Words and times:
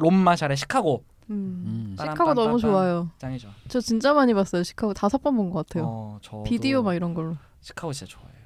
롬 0.00 0.14
마샬의 0.14 0.56
시카고 0.56 1.04
음. 1.30 1.94
음. 1.94 1.96
시카고 1.98 2.34
너무. 2.34 2.58
좋아요. 2.58 3.10
짱이죠. 3.18 3.50
저 3.68 3.80
진짜 3.80 4.12
많이 4.12 4.34
봤어요. 4.34 4.62
시카고 4.64 4.94
다섯 4.94 5.22
번 5.22 5.36
본 5.36 5.50
것 5.50 5.66
같아요. 5.66 5.84
어, 5.86 6.42
비디오 6.44 6.82
막 6.82 6.94
이런 6.94 7.14
걸로. 7.14 7.36
시카고 7.60 7.92
진짜 7.92 8.10
좋아해요. 8.12 8.40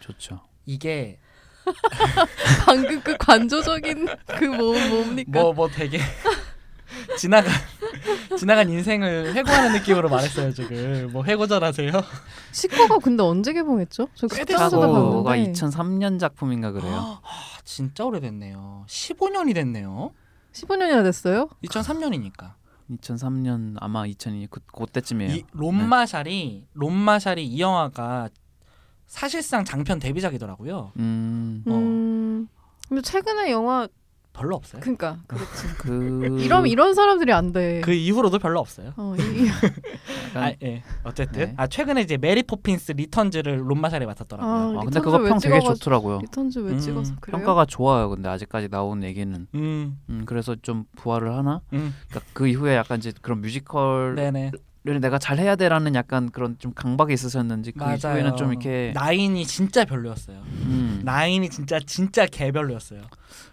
좋죠. 0.00 0.40
이게 0.64 1.18
방금 2.64 3.00
그 3.02 3.16
관조적인 3.18 4.06
그뭐 4.38 4.88
뭡니까? 4.88 5.40
뭐뭐 5.42 5.68
되게 5.68 5.98
지나간 7.18 7.52
지나간 8.38 8.70
인생을 8.70 9.34
회고하는 9.34 9.72
느낌으로 9.72 10.08
말했어요 10.08 10.52
지금. 10.52 11.10
뭐 11.12 11.24
회고전하세요? 11.24 11.90
시카고 12.52 13.00
근데 13.00 13.22
언제 13.22 13.52
개봉했죠? 13.52 14.08
저 14.14 14.28
시카고가 14.28 14.86
봤는데 14.86 15.52
2003년 15.52 16.18
작품인가 16.20 16.70
그래요. 16.72 16.94
아, 16.94 17.20
진짜 17.64 18.04
오래됐네요. 18.04 18.84
15년이 18.88 19.54
됐네요. 19.54 20.12
15년이나 20.56 21.02
됐어요? 21.02 21.48
2003년이니까. 21.64 22.54
2003년 22.90 23.76
아마 23.80 24.06
2002 24.06 24.46
그, 24.48 24.60
그때쯤이에요. 24.60 25.34
이 25.34 25.44
롭 25.52 25.87
마샬이 25.87 26.68
롭 26.74 26.95
마샬이 26.95 27.44
이 27.44 27.60
영화가 27.60 28.28
사실상 29.06 29.64
장편 29.64 29.98
데뷔작이더라고요. 29.98 30.92
음. 30.96 31.64
어. 31.66 31.72
음. 31.72 32.48
근데 32.88 33.02
최근에 33.02 33.50
영화 33.50 33.88
별로 34.36 34.54
없어요. 34.56 34.80
그러니까 34.82 35.18
그렇지. 35.26 35.66
그 35.78 36.38
이런 36.40 36.66
이런 36.66 36.94
사람들이 36.94 37.32
안 37.32 37.52
돼. 37.52 37.80
그 37.80 37.92
이후로도 37.92 38.38
별로 38.38 38.60
없어요. 38.60 38.92
어, 38.96 39.14
이, 39.18 39.48
아, 40.34 40.52
예. 40.62 40.82
어쨌든 41.04 41.46
네. 41.46 41.54
아 41.56 41.66
최근에 41.66 42.02
이제 42.02 42.16
메리 42.18 42.42
포핀스 42.42 42.92
리턴즈를 42.92 43.62
롭 43.66 43.77
마샬이 43.77 44.04
맡았더라고요. 44.04 44.78
아, 44.78 44.80
아, 44.80 44.84
근데 44.84 45.00
그거 45.00 45.16
왜평 45.16 45.38
되게 45.38 45.60
좋더라고요. 45.60 46.20
리턴즈 46.20 46.58
왜 46.58 46.72
음, 46.72 46.78
찍어서 46.78 47.14
그래요? 47.20 47.38
평가가 47.38 47.64
좋아요. 47.64 48.10
근데 48.10 48.28
아직까지 48.28 48.68
나온 48.68 49.02
얘기는 49.02 49.46
음, 49.54 49.98
음, 50.08 50.22
그래서 50.26 50.54
좀 50.60 50.84
부활을 50.96 51.32
하나? 51.34 51.62
음, 51.72 51.94
그러니까 52.08 52.30
그 52.34 52.46
이후에 52.46 52.76
약간 52.76 52.98
이제 52.98 53.12
그런 53.22 53.40
뮤지컬을 53.40 54.14
네 54.16 54.50
네. 54.94 55.00
내가 55.00 55.18
잘 55.18 55.38
해야 55.38 55.56
돼라는 55.56 55.94
약간 55.94 56.30
그런 56.30 56.56
좀 56.58 56.72
강박이 56.74 57.12
있으셨는지 57.12 57.72
그 57.72 57.78
맞아요. 57.78 57.96
이후에는 58.18 58.36
좀 58.36 58.50
이렇게 58.50 58.92
나인이 58.94 59.44
진짜 59.46 59.84
별로였어요. 59.84 60.38
음, 60.44 61.00
나인이 61.04 61.48
진짜 61.50 61.78
진짜 61.84 62.26
개별로였어요. 62.26 63.02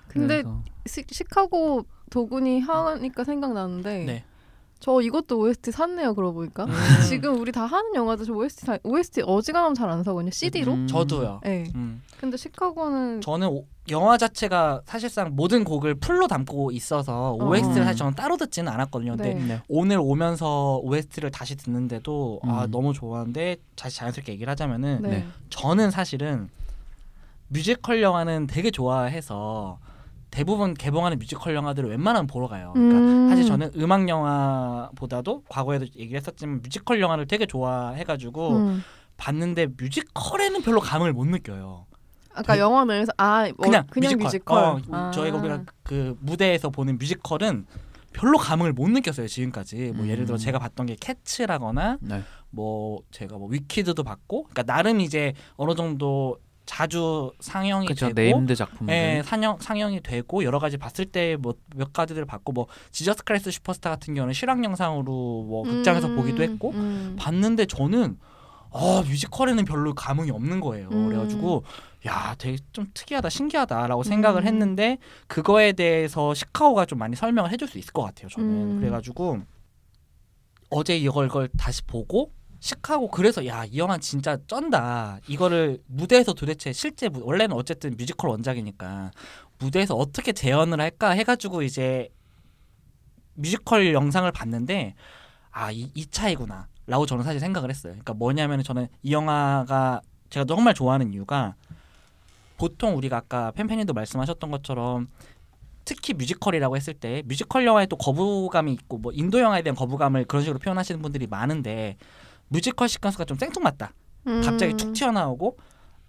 근데 0.08 0.42
그래서 0.44 0.64
시, 0.86 1.04
시카고 1.10 1.86
도군이 2.12 2.60
하니까 2.62 3.24
생각나는데 3.24 4.06
네. 4.06 4.24
저 4.80 5.00
이것도 5.02 5.40
OST 5.40 5.72
샀네요. 5.72 6.14
그러고 6.14 6.34
보니까 6.36 6.66
음. 6.66 6.72
지금 7.10 7.40
우리 7.40 7.52
다 7.52 7.66
하는 7.66 7.96
영화들 7.96 8.26
저 8.26 8.34
OST 8.34 8.66
다, 8.66 8.78
OST 8.84 9.22
어지간하면 9.26 9.74
잘 9.76 9.90
안 9.90 10.04
사거든요. 10.04 10.30
CD로. 10.32 10.74
음, 10.74 10.88
저도요. 10.88 11.40
네. 11.44 11.64
음. 11.76 12.02
근데 12.20 12.36
시카고는 12.38 13.22
저는 13.22 13.48
오- 13.48 13.66
영화 13.90 14.18
자체가 14.18 14.82
사실상 14.86 15.36
모든 15.36 15.64
곡을 15.64 15.96
풀로 15.96 16.28
담고 16.28 16.72
있어서 16.72 17.34
OST를 17.34 17.82
음. 17.82 17.86
사실 17.86 17.98
저는 17.98 18.16
따로 18.16 18.38
듣지는 18.38 18.72
않았거든요. 18.72 19.18
근데 19.18 19.34
네. 19.34 19.44
네. 19.46 19.62
오늘 19.68 19.98
오면서 20.00 20.80
OST를 20.84 21.32
다시 21.32 21.56
듣는데도 21.56 22.40
아 22.44 22.64
음. 22.64 22.72
너무 22.72 22.94
좋아하는데 22.94 23.58
다시 23.76 23.98
자연스럽게 23.98 24.32
얘기를 24.34 24.50
하자면은 24.52 25.02
네. 25.02 25.10
네. 25.10 25.28
저는 25.50 25.92
사실은 25.92 26.50
뮤지컬 27.50 28.02
영화는 28.02 28.48
되게 28.48 28.72
좋아해서 28.72 29.80
대부분 30.32 30.74
개봉하는 30.74 31.20
뮤지컬 31.20 31.54
영화들을 31.54 31.90
웬만하면 31.90 32.26
보러 32.26 32.48
가요. 32.48 32.72
그러니까 32.74 32.98
음. 32.98 33.30
사실 33.30 33.46
저는 33.46 33.72
음악 33.78 34.08
영화보다도 34.08 35.44
과거에도 35.50 35.86
얘기를 35.96 36.18
했었지만 36.18 36.62
뮤지컬 36.64 37.02
영화를 37.02 37.28
되게 37.28 37.46
좋아해가지고 37.46 38.56
음. 38.56 38.84
봤는데 39.18 39.68
뮤지컬에는 39.78 40.64
별로 40.64 40.80
감흥을 40.80 41.14
못 41.14 41.26
느껴요. 41.28 41.86
아까 42.34 42.54
되- 42.56 42.60
영화 42.60 42.84
면에서 42.86 43.12
아 43.18 43.44
뭐, 43.58 43.66
그냥, 43.66 43.86
그냥 43.90 44.18
뮤지컬. 44.18 44.58
어, 44.64 44.80
아. 44.92 45.12
저희가 45.12 45.38
우리가 45.38 45.64
그 45.84 46.16
무대에서 46.20 46.70
보는 46.70 46.98
뮤지컬은 46.98 47.66
별로 48.14 48.38
감흥을 48.38 48.74
못 48.74 48.90
느꼈어요 48.90 49.28
지금까지. 49.28 49.92
뭐 49.96 50.06
음. 50.06 50.10
예를 50.10 50.26
들어 50.26 50.38
제가 50.38 50.60
봤던 50.60 50.86
게 50.86 50.96
캐츠라거나 51.00 51.98
네. 52.02 52.22
뭐 52.52 53.02
제가 53.12 53.38
뭐 53.38 53.48
위키드도 53.50 54.04
봤고, 54.04 54.44
그러니까 54.44 54.64
나름 54.64 55.00
이제 55.02 55.34
어느 55.56 55.74
정도 55.74 56.38
자주 56.66 57.34
상영이 57.42 57.88
그렇죠. 57.88 58.14
되고 58.14 58.16
named 58.38 58.56
작품들. 58.56 58.94
예, 58.94 59.22
상영 59.26 59.58
상영이 59.60 60.00
되고 60.02 60.44
여러 60.46 60.60
가지 60.60 60.78
봤을 60.78 61.06
때 61.06 61.36
뭐 61.38 61.56
몇 61.76 61.92
가지들 61.92 62.24
봤고 62.26 62.54
뭐 62.54 62.68
지저스 62.92 63.24
크라이스 63.26 63.52
슈퍼스타 63.52 63.90
같은 63.90 64.14
경우는 64.14 64.34
실황 64.34 64.64
영상으로 64.64 65.12
뭐 65.12 65.64
극장에서 65.64 66.08
음, 66.08 66.16
보기도 66.16 66.42
했고 66.44 66.70
음. 66.72 67.16
봤는데 67.20 67.66
저는 67.66 68.18
아 68.74 69.04
뮤지컬에는 69.06 69.66
별로 69.66 69.94
감흥이 69.94 70.32
없는 70.32 70.60
거예요. 70.60 70.90
음. 70.92 71.08
그래가지고 71.08 71.64
야 72.08 72.36
되게 72.38 72.58
좀 72.72 72.88
특이하다 72.94 73.30
신기하다라고 73.30 74.04
생각을 74.04 74.42
음. 74.44 74.48
했는데 74.48 74.98
그거에 75.28 75.74
대해서 75.74 76.34
시카고가 76.34 76.86
좀 76.86 77.00
많이 77.00 77.16
설명을 77.16 77.52
해줄 77.52 77.68
수 77.68 77.78
있을 77.78 77.94
것 77.94 78.02
같아요. 78.04 78.30
저는 78.30 78.50
음. 78.50 78.80
그래가지고 78.80 79.40
어제 80.70 80.98
이걸 80.98 81.28
걸 81.30 81.48
다시 81.58 81.84
보고 81.84 82.32
시카고 82.60 83.10
그래서 83.10 83.46
야 83.46 83.66
이 83.66 83.78
영화 83.78 83.98
진짜 83.98 84.38
쩐다 84.48 85.20
이거를 85.28 85.80
무대에서 85.88 86.34
도대체 86.34 86.72
실제 86.74 87.10
무- 87.10 87.22
원래는 87.26 87.56
어쨌든 87.56 87.96
뮤지컬 87.98 88.30
원작이니까 88.32 89.12
무대에서 89.60 89.96
어떻게 89.96 90.32
재현을 90.32 90.80
할까 90.82 91.10
해가지고 91.12 91.62
이제 91.62 92.10
뮤지컬 93.36 93.94
영상을 93.94 94.32
봤는데 94.32 94.96
아 95.52 95.72
이 95.72 95.92
이 95.94 96.06
차이구나 96.08 96.68
라고 96.86 97.06
저는 97.06 97.24
사실 97.24 97.40
생각을 97.40 97.70
했어요 97.70 97.94
그러니까 97.94 98.14
뭐냐면 98.14 98.64
저는 98.64 98.88
이 99.04 99.14
영화가 99.14 100.02
제가 100.30 100.46
정말 100.46 100.74
좋아하는 100.74 101.14
이유가 101.14 101.56
보통 102.58 102.98
우리가 102.98 103.18
아까 103.18 103.52
팬팬님도 103.52 103.94
말씀하셨던 103.94 104.52
것처럼 104.52 105.08
특히 105.86 106.14
뮤지컬이라고 106.14 106.76
했을 106.76 106.94
때 106.94 107.24
뮤지컬 107.26 107.66
영화에 107.66 107.86
또 107.88 107.98
거부감이 107.98 108.72
있고 108.74 108.98
뭐 108.98 109.12
인도 109.14 109.40
영화에 109.40 109.62
대한 109.62 109.76
거부감을 109.76 110.26
그런 110.26 110.44
식으로 110.44 110.60
표현하시는 110.60 111.02
분들이 111.02 111.28
많은데 111.28 111.98
뮤지컬 112.48 112.88
시퀀스가 112.88 113.28
좀 113.28 113.38
생뚱맞다. 113.38 113.94
갑자기 114.44 114.74
음. 114.74 114.78
툭 114.78 114.94
튀어나오고 114.94 115.58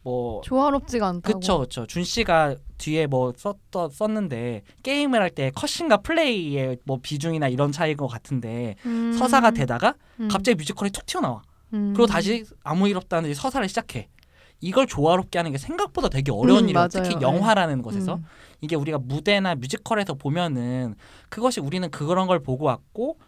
뭐 0.02 0.40
조화롭지가 0.42 1.08
않다고. 1.08 1.40
그쵸 1.40 1.58
그쵸 1.60 1.86
준 1.86 2.04
씨가 2.04 2.56
뒤에 2.84 3.06
뭐 3.06 3.32
썼, 3.36 3.56
썼는데 3.90 4.62
게임을 4.82 5.20
할 5.20 5.30
때 5.34 5.50
cutscene과 5.54 5.98
플레이의 5.98 6.78
뭐 6.84 6.98
비중이나 7.02 7.48
이런 7.48 7.72
차이인 7.72 7.96
것 7.96 8.06
같은데 8.06 8.76
음. 8.86 9.12
서사가 9.12 9.50
되다가 9.52 9.94
음. 10.20 10.28
갑자기 10.28 10.54
뮤지컬이 10.54 10.90
툭 10.92 11.06
튀어나와 11.06 11.42
음. 11.72 11.92
그리고 11.96 12.06
다시 12.06 12.44
아무 12.62 12.88
일 12.88 12.96
없다는 12.96 13.28
듯이 13.28 13.40
서사를 13.40 13.66
시작해 13.68 14.08
이걸 14.60 14.86
조화롭게 14.86 15.38
하는 15.38 15.50
게 15.50 15.58
생각보다 15.58 16.08
되게 16.08 16.30
어려운 16.30 16.64
음, 16.64 16.68
일이에요 16.68 16.74
맞아요. 16.74 16.88
특히 16.90 17.16
네. 17.16 17.22
영화라는 17.22 17.82
것에서 17.82 18.16
음. 18.16 18.24
이게 18.60 18.76
우리가 18.76 18.98
무대나 18.98 19.56
뮤지컬에서 19.56 20.14
보면은 20.14 20.94
그것이 21.28 21.60
우리는 21.60 21.90
그런 21.90 22.26
걸 22.26 22.40
보고 22.42 22.66
왔고 22.66 23.18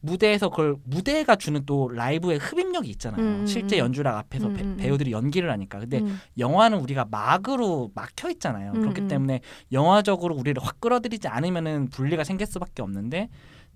무대에서 0.00 0.48
그걸 0.48 0.76
무대가 0.84 1.36
주는 1.36 1.64
또 1.66 1.88
라이브의 1.88 2.38
흡입력이 2.38 2.88
있잖아요. 2.90 3.20
음, 3.20 3.40
음, 3.40 3.46
실제 3.46 3.76
음. 3.78 3.86
연주랑 3.86 4.16
앞에서 4.18 4.48
음, 4.48 4.54
배, 4.54 4.62
음, 4.62 4.66
음. 4.68 4.76
배 4.76 4.90
우들이 4.90 5.12
연기를 5.12 5.50
하니까. 5.50 5.78
근데 5.78 5.98
음. 5.98 6.18
영화는 6.38 6.78
우리가 6.78 7.06
막으로 7.10 7.90
막혀 7.94 8.30
있잖아요. 8.30 8.72
음, 8.74 8.80
그렇기 8.80 9.02
음. 9.02 9.08
때문에 9.08 9.40
영화적으로 9.72 10.34
우리를 10.36 10.62
확 10.62 10.80
끌어들이지 10.80 11.28
않으면은 11.28 11.88
분리가 11.90 12.24
생길 12.24 12.46
수밖에 12.46 12.82
없는데 12.82 13.28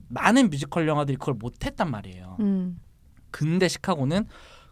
많은 0.09 0.51
뮤지컬 0.51 0.89
영화들이 0.89 1.17
그걸 1.19 1.35
못 1.35 1.65
했단 1.65 1.91
말이에요. 1.91 2.37
음. 2.41 2.81
근데 3.31 3.69
시카고는 3.69 4.27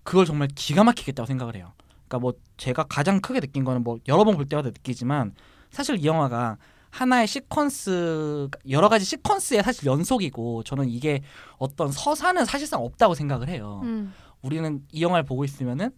그걸 0.04 0.24
정말 0.24 0.48
기가 0.54 0.84
막히게 0.84 1.03
했다고 1.03 1.26
생각을 1.26 1.56
해요. 1.56 1.72
그러니까 2.08 2.18
뭐 2.18 2.32
제가 2.56 2.84
가장 2.84 3.20
크게 3.20 3.40
느낀 3.40 3.64
거는 3.64 3.82
뭐 3.82 3.98
여러 4.08 4.24
번 4.24 4.36
볼 4.36 4.46
때마다 4.46 4.68
느끼지만 4.68 5.34
사실 5.70 5.96
이 5.98 6.04
영화가 6.06 6.58
하나의 6.92 7.26
시퀀스 7.26 8.50
여러 8.68 8.88
가지 8.90 9.16
시퀀스의 9.16 9.62
사실 9.62 9.86
연속이고 9.86 10.62
저는 10.62 10.90
이게 10.90 11.22
어떤 11.56 11.90
서사는 11.90 12.44
사실상 12.44 12.84
없다고 12.84 13.14
생각을 13.14 13.48
해요. 13.48 13.80
음. 13.82 14.12
우리는 14.42 14.82
이 14.92 15.02
영화를 15.02 15.24
보고 15.24 15.42
있으면은 15.42 15.90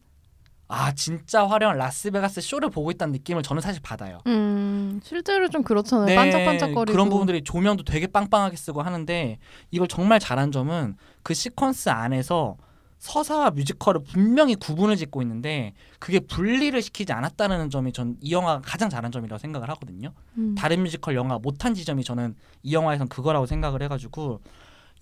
아 0.68 0.92
진짜 0.92 1.46
화려한 1.46 1.76
라스베가스 1.76 2.40
쇼를 2.40 2.70
보고 2.70 2.90
있다는 2.92 3.12
느낌을 3.12 3.42
저는 3.42 3.60
사실 3.60 3.82
받아요. 3.82 4.20
음. 4.28 5.00
실제로 5.02 5.48
좀 5.48 5.62
그렇잖아요. 5.64 6.06
네, 6.06 6.14
반짝반짝거리고. 6.14 6.92
그런 6.92 7.08
부분들이 7.10 7.42
조명도 7.42 7.82
되게 7.82 8.06
빵빵하게 8.06 8.56
쓰고 8.56 8.80
하는데 8.80 9.38
이걸 9.72 9.88
정말 9.88 10.20
잘한 10.20 10.52
점은 10.52 10.96
그 11.24 11.34
시퀀스 11.34 11.90
안에서 11.90 12.56
서사와 13.04 13.50
뮤지컬을 13.50 14.02
분명히 14.02 14.54
구분을 14.54 14.96
짓고 14.96 15.20
있는데 15.20 15.74
그게 15.98 16.20
분리를 16.20 16.80
시키지 16.80 17.12
않았다는 17.12 17.68
점이 17.68 17.92
전 17.92 18.16
이 18.22 18.32
영화가 18.32 18.62
가장 18.64 18.88
잘한 18.88 19.12
점이라고 19.12 19.38
생각을 19.38 19.68
하거든요. 19.70 20.12
음. 20.38 20.54
다른 20.56 20.82
뮤지컬 20.82 21.14
영화 21.14 21.38
못한 21.38 21.74
지점이 21.74 22.02
저는 22.02 22.34
이 22.62 22.72
영화에선 22.72 23.08
그거라고 23.08 23.44
생각을 23.44 23.82
해가지고 23.82 24.40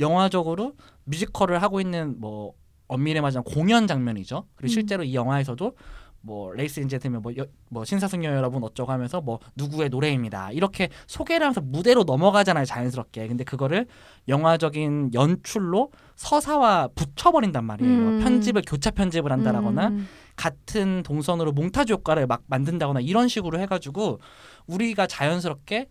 영화적으로 0.00 0.74
뮤지컬을 1.04 1.62
하고 1.62 1.80
있는 1.80 2.18
뭐 2.18 2.54
엄밀히 2.88 3.20
말하자면 3.20 3.44
공연 3.44 3.86
장면이죠. 3.86 4.46
그리고 4.56 4.70
음. 4.70 4.74
실제로 4.74 5.04
이 5.04 5.14
영화에서도 5.14 5.76
뭐 6.24 6.52
ladies 6.52 6.80
and 6.80 6.90
gentlemen 6.90 7.20
뭐, 7.22 7.32
여- 7.36 7.46
뭐 7.68 7.84
신사숙녀 7.84 8.30
여러분 8.34 8.62
어쩌고 8.62 8.90
하면서 8.92 9.20
뭐 9.20 9.40
누구의 9.56 9.88
노래입니다. 9.90 10.52
이렇게 10.52 10.88
소개를 11.06 11.44
하면서 11.44 11.60
무대로 11.60 12.04
넘어가잖아요 12.04 12.64
자연스럽게. 12.64 13.26
근데 13.28 13.44
그거를 13.44 13.86
영화적인 14.28 15.10
연출로 15.14 15.90
서사와 16.14 16.88
붙여버린단 16.94 17.64
말이에요. 17.64 17.90
음. 17.90 18.20
편집을 18.22 18.62
교차 18.66 18.92
편집을 18.92 19.32
한다라거나 19.32 19.88
음. 19.88 20.08
같은 20.36 21.02
동선으로 21.02 21.52
몽타주 21.52 21.94
효과를 21.94 22.26
막 22.26 22.42
만든다거나 22.46 23.00
이런 23.00 23.28
식으로 23.28 23.58
해가지고 23.60 24.20
우리가 24.66 25.06
자연스럽게 25.06 25.88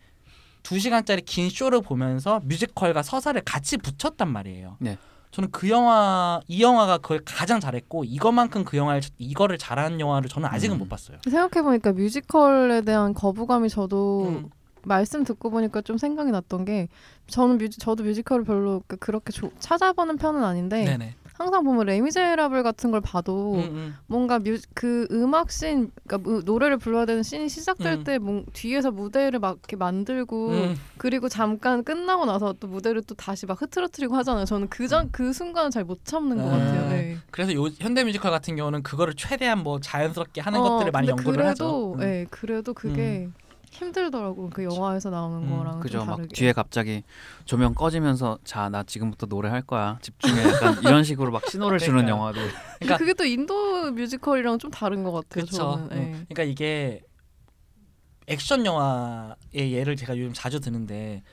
두 0.64 0.80
시간짜리 0.80 1.22
긴 1.24 1.50
쇼를 1.50 1.82
보면서 1.82 2.40
뮤지컬과 2.46 3.04
서사를 3.04 3.40
같이 3.42 3.78
붙였단 3.78 4.30
말이에요. 4.30 4.78
네. 4.80 4.98
저는 5.32 5.50
그 5.52 5.70
영화 5.70 6.40
이 6.48 6.62
영화가 6.62 6.98
그걸 7.00 7.22
가장 7.26 7.60
잘했고 7.60 8.04
이것만큼 8.04 8.66
그 8.66 8.78
영화를 8.78 9.02
이거를 9.18 9.58
잘하는 9.58 10.00
영화를 10.00 10.30
저는 10.30 10.48
아직은 10.50 10.76
음. 10.76 10.80
못 10.80 10.90
봤어요. 10.90 11.18
생각해 11.24 11.64
보니까 11.64 11.94
뮤지컬에 11.94 12.82
대한 12.82 13.14
거부감이 13.14 13.70
저도 13.70 14.28
음. 14.28 14.50
말씀 14.84 15.24
듣고 15.24 15.50
보니까 15.52 15.82
좀 15.82 15.98
생각이 15.98 16.32
났던 16.32 16.66
게 16.66 16.88
저는 17.28 17.58
뮤지, 17.60 17.80
저도 17.80 18.04
뮤지컬을 18.04 18.44
별로 18.44 18.82
그- 18.88 18.98
그렇게 18.98 19.32
조, 19.32 19.52
찾아보는 19.60 20.18
편은 20.18 20.44
아닌데 20.44 20.84
네네. 20.84 21.16
항상 21.42 21.64
보면 21.64 21.88
레미제라블 21.88 22.62
같은 22.62 22.92
걸 22.92 23.02
봐도 23.02 23.56
음, 23.56 23.60
음. 23.62 23.96
뭔가 24.06 24.38
뮤, 24.38 24.58
그 24.76 25.08
음악 25.12 25.52
씬, 25.52 25.92
그러니까 26.06 26.30
무- 26.30 26.42
노래를 26.46 26.78
불러야 26.78 27.06
되는 27.06 27.24
씬이 27.24 27.50
시작될 27.50 27.94
음. 27.94 28.04
때 28.04 28.20
뭐, 28.20 28.44
뒤에서 28.54 28.92
무대를 28.92 29.40
막 29.40 29.58
이렇게 29.60 29.76
만들고 29.76 30.50
음. 30.50 30.76
그리고 30.98 31.30
잠깐 31.30 31.84
끝나고 31.84 32.26
나서 32.26 32.54
또 32.60 32.68
무대를 32.68 33.02
또 33.08 33.16
다시 33.16 33.46
막 33.48 33.60
흐트러뜨리고 33.60 34.16
하잖아요. 34.18 34.46
저는 34.46 34.70
그전 34.70 35.10
그 35.12 35.34
순간을 35.34 35.72
잘 35.72 35.82
못 35.82 36.06
참는 36.06 36.38
것 36.38 36.44
음. 36.44 36.50
같아요. 36.52 36.90
네. 36.90 37.18
그래서 37.32 37.54
요 37.56 37.64
현대 37.80 38.04
뮤지컬 38.04 38.30
같은 38.30 38.56
경우는 38.56 38.84
그거를 38.84 39.16
최대한 39.16 39.64
뭐 39.64 39.80
자연스럽게 39.80 40.42
하는 40.42 40.60
어, 40.60 40.64
것들을 40.64 40.92
많이 40.92 41.08
연구를 41.08 41.32
그래도, 41.34 41.50
하죠. 41.50 41.94
음. 41.96 42.00
네, 42.00 42.26
그래도 42.30 42.74
그게 42.76 43.30
힘들더라고. 43.72 44.50
그 44.50 44.64
영화에서 44.64 45.10
나오는 45.10 45.48
음, 45.50 45.58
거랑 45.58 45.80
그죠. 45.80 46.00
좀 46.00 46.08
막. 46.08 46.28
뒤에 46.30 46.52
갑자기 46.52 47.04
조명 47.46 47.74
꺼지면서 47.74 48.38
자 48.44 48.70
나 48.70 48.84
지금부터 48.84 49.26
노래할 49.26 49.62
거야 49.64 49.98
집중해 50.02 50.44
약간 50.44 50.78
이런 50.84 51.04
식으로 51.04 51.32
막 51.32 51.46
신호를 51.50 51.80
주는. 51.80 52.08
영화도 52.08 52.40
그러니까- 52.80 52.98
그게 52.98 53.14
또 53.14 53.26
인도 53.26 53.92
뮤지컬이랑 53.92 54.60
좀 54.60 54.70
다른 54.72 55.04
것 55.04 55.12
같아요. 55.12 55.46
그렇죠. 55.46 55.56
저는. 55.58 55.88
네. 55.90 56.12
그러니까 56.30 56.44
이게 56.44 57.02
액션 58.28 58.66
영화의 58.66 59.36
예를 59.74 59.96
제가 59.96 60.18
요즘 60.18 60.32
자주 60.34 60.60
드는데 60.60 61.24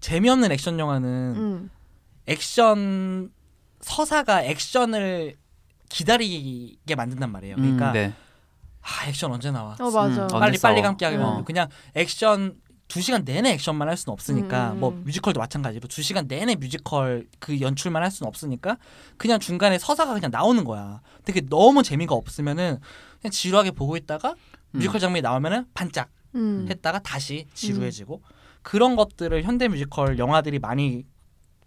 재미없는 0.00 0.52
액션 0.52 0.78
영화는 0.78 1.08
음. 1.36 1.70
액션 2.26 3.30
서사가 3.80 4.42
액션을 4.44 5.34
기다리게 5.88 6.94
만든단 6.94 7.30
말이에요. 7.32 7.56
그러니까 7.56 7.88
음, 7.88 7.92
네. 7.94 8.12
아 8.82 9.06
액션 9.08 9.30
언제 9.32 9.50
나와? 9.50 9.76
어 9.78 9.90
맞아. 9.90 10.22
음, 10.22 10.28
빨리? 10.28 10.58
빨리 10.58 10.82
감기 10.82 11.04
하게 11.04 11.16
어. 11.16 11.20
만들고 11.20 11.44
그냥 11.44 11.68
액션 11.94 12.56
두 12.88 13.00
시간 13.00 13.24
내내 13.24 13.52
액션만 13.52 13.88
할 13.88 13.96
수는 13.96 14.12
없으니까 14.12 14.72
음. 14.72 14.80
뭐 14.80 14.90
뮤지컬도 14.90 15.38
마찬가지로 15.38 15.86
두 15.86 16.02
시간 16.02 16.26
내내 16.26 16.56
뮤지컬 16.56 17.26
그 17.38 17.60
연출만 17.60 18.02
할 18.02 18.10
수는 18.10 18.26
없으니까 18.28 18.78
그냥 19.16 19.38
중간에 19.38 19.78
서사가 19.78 20.12
그냥 20.14 20.30
나오는 20.32 20.64
거야. 20.64 21.00
되게 21.24 21.40
너무 21.40 21.82
재미가 21.82 22.14
없으면은 22.14 22.78
그냥 23.20 23.30
지루하게 23.30 23.70
보고 23.72 23.96
있다가 23.96 24.34
뮤지컬 24.72 25.00
장면이 25.00 25.22
나오면은 25.22 25.66
반짝 25.72 26.08
음. 26.34 26.66
했다가 26.68 26.98
다시 27.00 27.46
지루해지고 27.54 28.22
그런 28.62 28.96
것들을 28.96 29.42
현대 29.44 29.68
뮤지컬 29.68 30.18
영화들이 30.18 30.58
많이 30.58 31.04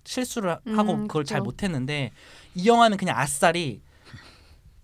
실수를 0.03 0.57
하고 0.75 0.93
음, 0.93 1.07
그걸 1.07 1.23
잘. 1.23 1.39
못했는데 1.41 2.11
이 2.55 2.67
영화는 2.67 2.97
그냥 2.97 3.17
아싸리 3.17 3.81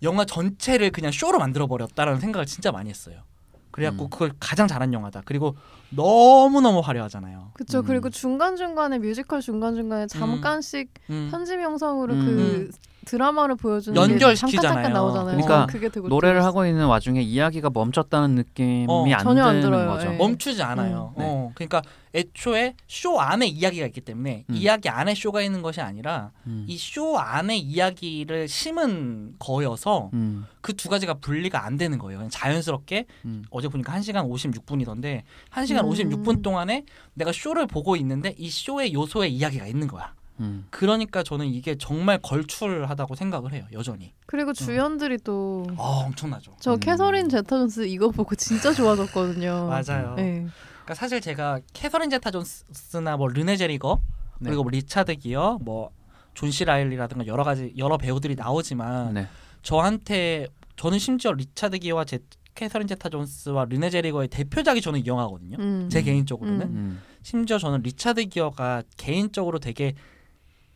영화 0.02 0.24
전체를 0.24 0.90
그냥 0.90 1.12
쇼로 1.12 1.38
만들어 1.38 1.66
버렸다라는 1.66 2.20
생각을 2.20 2.46
진짜 2.46 2.72
많이 2.72 2.90
했어요. 2.90 3.22
그래갖고 3.70 4.04
음. 4.04 4.10
그걸 4.10 4.32
가장 4.40 4.66
잘한 4.66 4.92
영화다. 4.92 5.22
그리고 5.24 5.56
너무 5.90 6.60
너무 6.60 6.80
화려하잖아요. 6.80 7.52
그쵸. 7.54 7.78
음. 7.78 7.84
그리고 7.84 8.10
중간 8.10 8.56
중간에 8.56 8.98
뮤지컬 8.98 9.40
중간 9.40 9.74
중간에 9.74 10.06
잠깐씩 10.06 10.92
음. 11.10 11.28
편집 11.30 11.60
영상으로 11.60 12.14
음. 12.14 12.24
그 12.26 12.70
드라마를 13.06 13.56
보여주는 13.56 13.94
게 13.94 14.00
연결시키잖아요. 14.12 14.62
잠깐 14.62 14.82
잠깐 14.82 14.92
나오잖아요. 14.92 15.36
그러니까 15.36 15.66
되게 15.70 16.08
노래를. 16.08 16.44
하고 16.44 16.64
있는 16.66 16.86
와중에 16.86 17.20
이야기가 17.20 17.70
멈췄다는 17.70 18.34
느낌이 18.34 18.86
어, 18.88 19.04
안 19.12 19.18
전혀 19.22 19.44
안 19.44 19.60
드는 19.60 19.70
들어요. 19.70 19.88
거죠. 19.88 20.12
예. 20.12 20.16
멈추지 20.16 20.62
않아요. 20.62 21.14
음. 21.16 21.20
네. 21.20 21.24
어, 21.28 21.52
그러니까 21.54 21.82
애초에 22.14 22.74
쇼 22.88 23.20
안에 23.20 23.46
이야기가 23.46 23.86
있기 23.86 24.00
때문에 24.00 24.44
음. 24.48 24.54
이야기 24.54 24.88
안에 24.88 25.14
쇼가 25.14 25.42
있는 25.42 25.62
것이 25.62 25.80
아니라 25.80 26.30
음. 26.46 26.64
이쇼 26.68 27.18
안에 27.18 27.56
이야기를 27.56 28.48
심은 28.48 29.34
거여서 29.38 30.10
음. 30.14 30.46
그두 30.60 30.88
가지가 30.88 31.14
분리가 31.14 31.64
안 31.64 31.76
되는 31.76 31.98
거예요. 31.98 32.18
그냥 32.18 32.30
자연스럽게 32.30 33.06
음. 33.26 33.44
어제 33.50 33.68
보니까 33.68 33.92
1시간 33.94 34.28
56분이던데 34.28 35.22
1시간 35.50 35.84
음. 35.84 35.90
56분 35.90 36.42
동안에 36.42 36.84
내가 37.14 37.32
쇼를 37.32 37.66
보고 37.66 37.96
있는데 37.96 38.34
이 38.38 38.50
쇼의 38.50 38.92
요소에 38.92 39.28
이야기가 39.28 39.66
있는 39.66 39.86
거야. 39.86 40.12
음. 40.40 40.66
그러니까 40.70 41.22
저는 41.22 41.46
이게 41.46 41.76
정말 41.76 42.18
걸출하다고 42.18 43.14
생각을 43.14 43.52
해요. 43.52 43.64
여전히. 43.72 44.12
그리고 44.26 44.52
주연들이 44.52 45.18
또저 45.18 45.74
아, 45.78 46.04
엄청나죠. 46.06 46.56
음. 46.66 46.80
캐서린 46.80 47.28
제타 47.28 47.56
존스 47.58 47.86
이거 47.86 48.10
보고 48.10 48.34
진짜 48.34 48.72
좋아졌거든요. 48.72 49.68
맞아요. 49.70 50.14
네. 50.16 50.46
그러니까 50.84 50.94
사실 50.94 51.20
제가 51.20 51.60
캐서린 51.72 52.10
제타 52.10 52.30
존스나 52.30 53.16
뭐 53.16 53.28
르네 53.28 53.56
젤위거 53.56 54.00
네. 54.40 54.50
그리고 54.50 54.62
뭐 54.62 54.70
리차드 54.70 55.16
기어 55.16 55.58
뭐 55.60 55.90
존 56.34 56.52
C. 56.52 56.64
라일리라든가 56.64 57.26
여러 57.26 57.44
가지 57.44 57.72
여러 57.76 57.98
배우들이 57.98 58.34
나오지만 58.34 59.14
네. 59.14 59.28
저한테 59.62 60.46
저는 60.76 60.98
심지어 60.98 61.32
리차드 61.32 61.78
기어와 61.78 62.04
제 62.04 62.20
캐서린 62.54 62.88
제타 62.88 63.08
존스와 63.08 63.66
르네 63.66 63.90
젤위거의 63.90 64.28
대표작이 64.28 64.80
저는 64.80 65.00
이 65.00 65.06
영화거든요. 65.06 65.56
음. 65.60 65.88
제 65.90 66.02
개인적으로는 66.02 66.62
음. 66.62 66.76
음. 66.76 67.02
심지어 67.22 67.58
저는 67.58 67.82
리차드 67.82 68.26
기어가 68.26 68.82
개인적으로 68.96 69.58
되게 69.58 69.94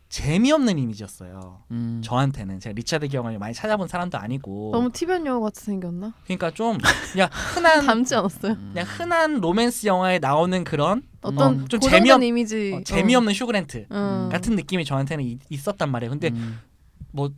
재미없는 0.09 0.77
이미지였어요. 0.77 1.63
음. 1.71 2.01
저한테는 2.03 2.59
제가 2.59 2.73
리차드 2.73 3.07
기어를 3.07 3.37
많이 3.39 3.53
찾아본 3.53 3.87
사람도 3.87 4.17
아니고 4.17 4.69
너무 4.73 4.91
티벳 4.91 5.25
여우 5.25 5.41
같이 5.41 5.65
생겼나? 5.65 6.13
그러니까 6.25 6.51
좀 6.51 6.77
그냥 7.11 7.27
흔한 7.31 7.85
닮지 7.85 8.15
않았어요? 8.15 8.53
음. 8.53 8.69
그냥 8.73 8.87
흔한 8.87 9.39
로맨스 9.41 9.87
영화에 9.87 10.19
나오는 10.19 10.63
그런 10.63 11.01
어떤 11.21 11.63
어, 11.63 11.67
좀 11.67 11.79
재미없- 11.79 12.21
이미지 12.23 12.73
어, 12.75 12.81
재미없는 12.85 13.33
휴 13.33 13.45
그랜트 13.45 13.87
음. 13.91 14.29
같은 14.31 14.55
느낌이 14.55 14.85
저한테는 14.85 15.23
이- 15.25 15.39
있었단 15.49 15.91
말이에요. 15.91 16.11
근데 16.11 16.29
음. 16.29 16.59
뭐 17.11 17.31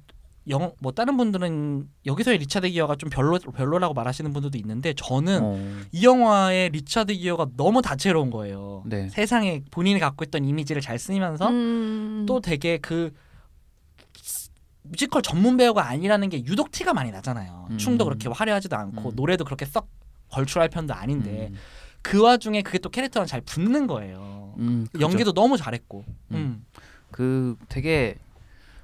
영, 0.50 0.72
뭐 0.80 0.92
다른 0.92 1.18
분들은 1.18 1.90
여기서의 2.06 2.38
리차드 2.38 2.70
기어가 2.70 2.96
좀 2.96 3.10
별로 3.10 3.38
별로라고 3.38 3.94
말하시는 3.94 4.32
분들도 4.32 4.58
있는데 4.60 4.94
저는 4.94 5.40
어. 5.44 5.58
이 5.92 6.06
영화의 6.06 6.70
리차드 6.70 7.14
기어가 7.14 7.48
너무 7.58 7.82
다채로운 7.82 8.32
거예요. 8.32 8.84
네. 8.86 9.10
세상에 9.10 9.64
본인이 9.72 10.00
갖고 10.00 10.24
있던 10.24 10.46
이미지를 10.46 10.82
잘 10.82 10.98
쓰면서 11.00 11.50
음. 11.50 12.26
또 12.28 12.40
되게 12.40 12.78
그 12.78 13.12
뮤지컬 14.84 15.22
전문 15.22 15.58
배우가 15.58 15.88
아니라는 15.88 16.30
게 16.30 16.44
유독 16.46 16.72
티가 16.72 16.94
많이 16.94 17.12
나잖아요. 17.12 17.68
음. 17.72 17.78
춤도 17.78 18.06
그렇게 18.06 18.30
화려하지도 18.30 18.76
않고 18.76 19.10
음. 19.10 19.16
노래도 19.16 19.44
그렇게 19.44 19.66
썩 19.66 19.90
걸출할 20.30 20.70
편도 20.70 20.94
아닌데 20.94 21.50
음. 21.52 21.58
그 22.02 22.22
와중에 22.22 22.62
그게 22.62 22.78
또 22.78 22.90
캐릭터랑 22.90 23.28
잘 23.28 23.42
붙는 23.42 23.88
거예요. 23.88 24.54
음. 24.60 24.88
연기도 25.00 25.34
너무 25.34 25.58
잘했고. 25.58 26.06
음. 26.32 26.36
음. 26.36 26.66
그 27.12 27.58
되게 27.68 28.18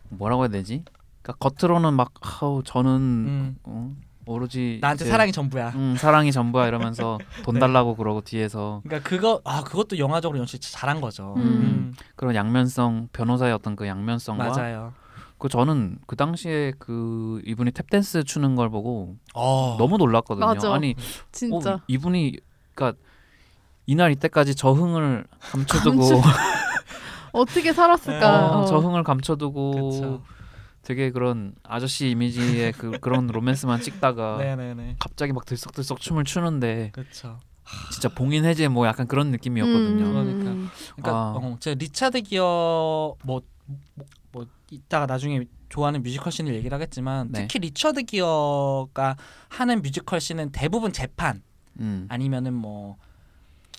뭐라고 0.10 0.44
해야 0.44 0.50
되지? 0.50 0.84
그러니까 1.24 1.50
겉으로는 1.50 1.94
막 1.94 2.12
아우 2.22 2.62
저는 2.64 2.92
음. 2.92 3.58
어, 3.64 3.96
오로지 4.26 4.80
나한테 4.82 5.06
이제, 5.06 5.12
사랑이 5.12 5.32
전부야. 5.32 5.70
음, 5.70 5.96
사랑이 5.98 6.32
전부야 6.32 6.68
이러면서 6.68 7.18
돈 7.44 7.56
네. 7.56 7.60
달라고 7.62 7.96
그러고 7.96 8.22
뒤에서 8.22 8.82
그러니까 8.84 9.10
그거 9.10 9.42
아 9.46 9.64
그것도 9.64 9.98
영화적으로 9.98 10.38
연출 10.38 10.60
진짜 10.60 10.78
잘한 10.78 11.02
거죠. 11.02 11.34
음. 11.38 11.42
음. 11.42 11.94
그런 12.16 12.36
양면성 12.36 13.10
변호사의 13.14 13.54
어떤 13.54 13.76
그 13.76 13.88
양면성과 13.88 14.50
맞아요. 14.50 14.94
그 15.38 15.50
저는 15.50 15.98
그 16.08 16.16
당시에 16.16 16.74
그 16.78 17.42
이분이 17.46 17.72
탭댄스 17.72 18.26
추는 18.26 18.56
걸 18.56 18.70
보고 18.70 19.16
어. 19.34 19.78
너무 19.80 19.98
놀랐거든요. 19.98 20.46
맞아. 20.46 20.74
아니 20.74 20.96
진짜 21.32 21.76
어, 21.76 21.80
이분이 21.88 22.38
그러니까 22.76 23.02
이날 23.86 24.12
이때까지 24.12 24.56
저흥을 24.56 25.26
감춰두고 25.40 26.22
어떻게 27.34 27.74
살았을까? 27.74 28.58
어, 28.58 28.62
어. 28.62 28.66
저흥을 28.66 29.04
감춰두고 29.04 29.90
그쵸. 29.90 30.22
되게 30.84 31.12
그런 31.12 31.56
아저씨 31.64 32.10
이미지의 32.10 32.74
그 32.74 33.00
그런 33.00 33.28
로맨스만 33.28 33.82
찍다가 33.82 34.38
네네네. 34.44 34.98
갑자기 35.00 35.32
막 35.32 35.46
들썩들썩 35.46 36.00
춤을 36.00 36.26
추는데 36.26 36.92
그렇죠. 36.94 37.40
진짜 37.92 38.10
봉인 38.10 38.44
해제 38.46 38.68
뭐 38.68 38.86
약간 38.86 39.08
그런 39.08 39.32
느낌이었거든요. 39.32 40.12
그러니까. 40.12 40.52
음. 40.52 40.70
그러니까 40.96 41.12
아. 41.12 41.34
어, 41.38 41.58
제가 41.60 41.76
리차드 41.80 42.22
기어 42.22 43.16
뭐, 43.24 43.42
뭐, 43.96 44.06
뭐 44.32 44.46
이따가 44.70 45.06
나중에 45.06 45.46
좋아하는 45.70 46.04
뮤지컬 46.04 46.32
씬을 46.32 46.54
얘기를 46.54 46.76
하겠지만 46.76 47.30
네. 47.32 47.42
특히 47.42 47.60
리처드 47.60 48.04
기어가 48.04 49.16
하는 49.48 49.82
뮤지컬 49.82 50.20
씬은 50.20 50.52
대부분 50.52 50.92
재판 50.92 51.42
음. 51.80 52.06
아니면은 52.10 52.54
뭐 52.54 52.98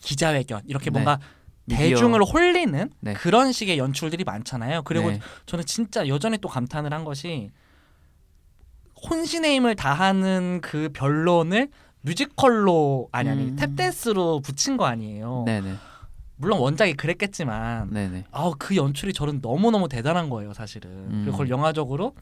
기자회견 0.00 0.62
이렇게 0.66 0.86
네. 0.86 0.90
뭔가 0.90 1.20
미디어. 1.66 1.88
대중을 1.88 2.22
홀리는 2.22 2.90
네. 3.00 3.14
그런 3.14 3.52
식의 3.52 3.78
연출들이 3.78 4.24
많잖아요. 4.24 4.82
그리고 4.82 5.10
네. 5.10 5.20
저는 5.46 5.64
진짜 5.64 6.06
여전히 6.08 6.38
또 6.38 6.48
감탄을 6.48 6.92
한 6.92 7.04
것이 7.04 7.50
혼신의 9.10 9.54
힘을 9.56 9.74
다하는 9.74 10.60
그 10.62 10.88
변론을 10.92 11.68
뮤지컬로 12.02 13.08
아니 13.12 13.30
아니 13.30 13.44
음. 13.44 13.56
탭댄스로 13.56 14.42
붙인 14.42 14.76
거 14.76 14.84
아니에요. 14.84 15.44
네네 15.46 15.74
물론 16.36 16.58
원작이 16.58 16.94
그랬겠지만 16.94 17.90
네네 17.90 18.24
아우 18.30 18.54
그 18.58 18.76
연출이 18.76 19.12
저는 19.12 19.40
너무 19.40 19.70
너무 19.70 19.88
대단한 19.88 20.28
거예요 20.28 20.52
사실은. 20.52 20.90
음. 20.90 21.22
그리고 21.24 21.32
그걸 21.32 21.48
영화적으로 21.48 22.14